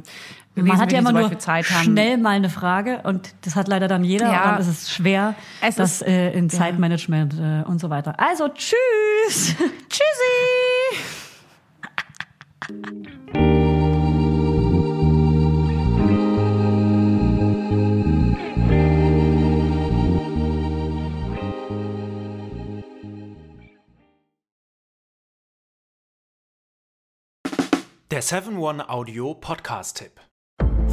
[0.56, 1.84] lesen Man hat ja immer sobald nur Zeit haben.
[1.84, 4.43] schnell mal eine Frage und das hat leider dann jeder Ja.
[4.43, 8.20] und dann ist es schwer, Es das ist- äh, in Zeitmanagement äh, und so weiter.
[8.20, 9.56] Also tschüss!
[9.89, 10.97] Tschüssi!
[28.12, 30.20] Der 7-One-Audio-Podcast-Tipp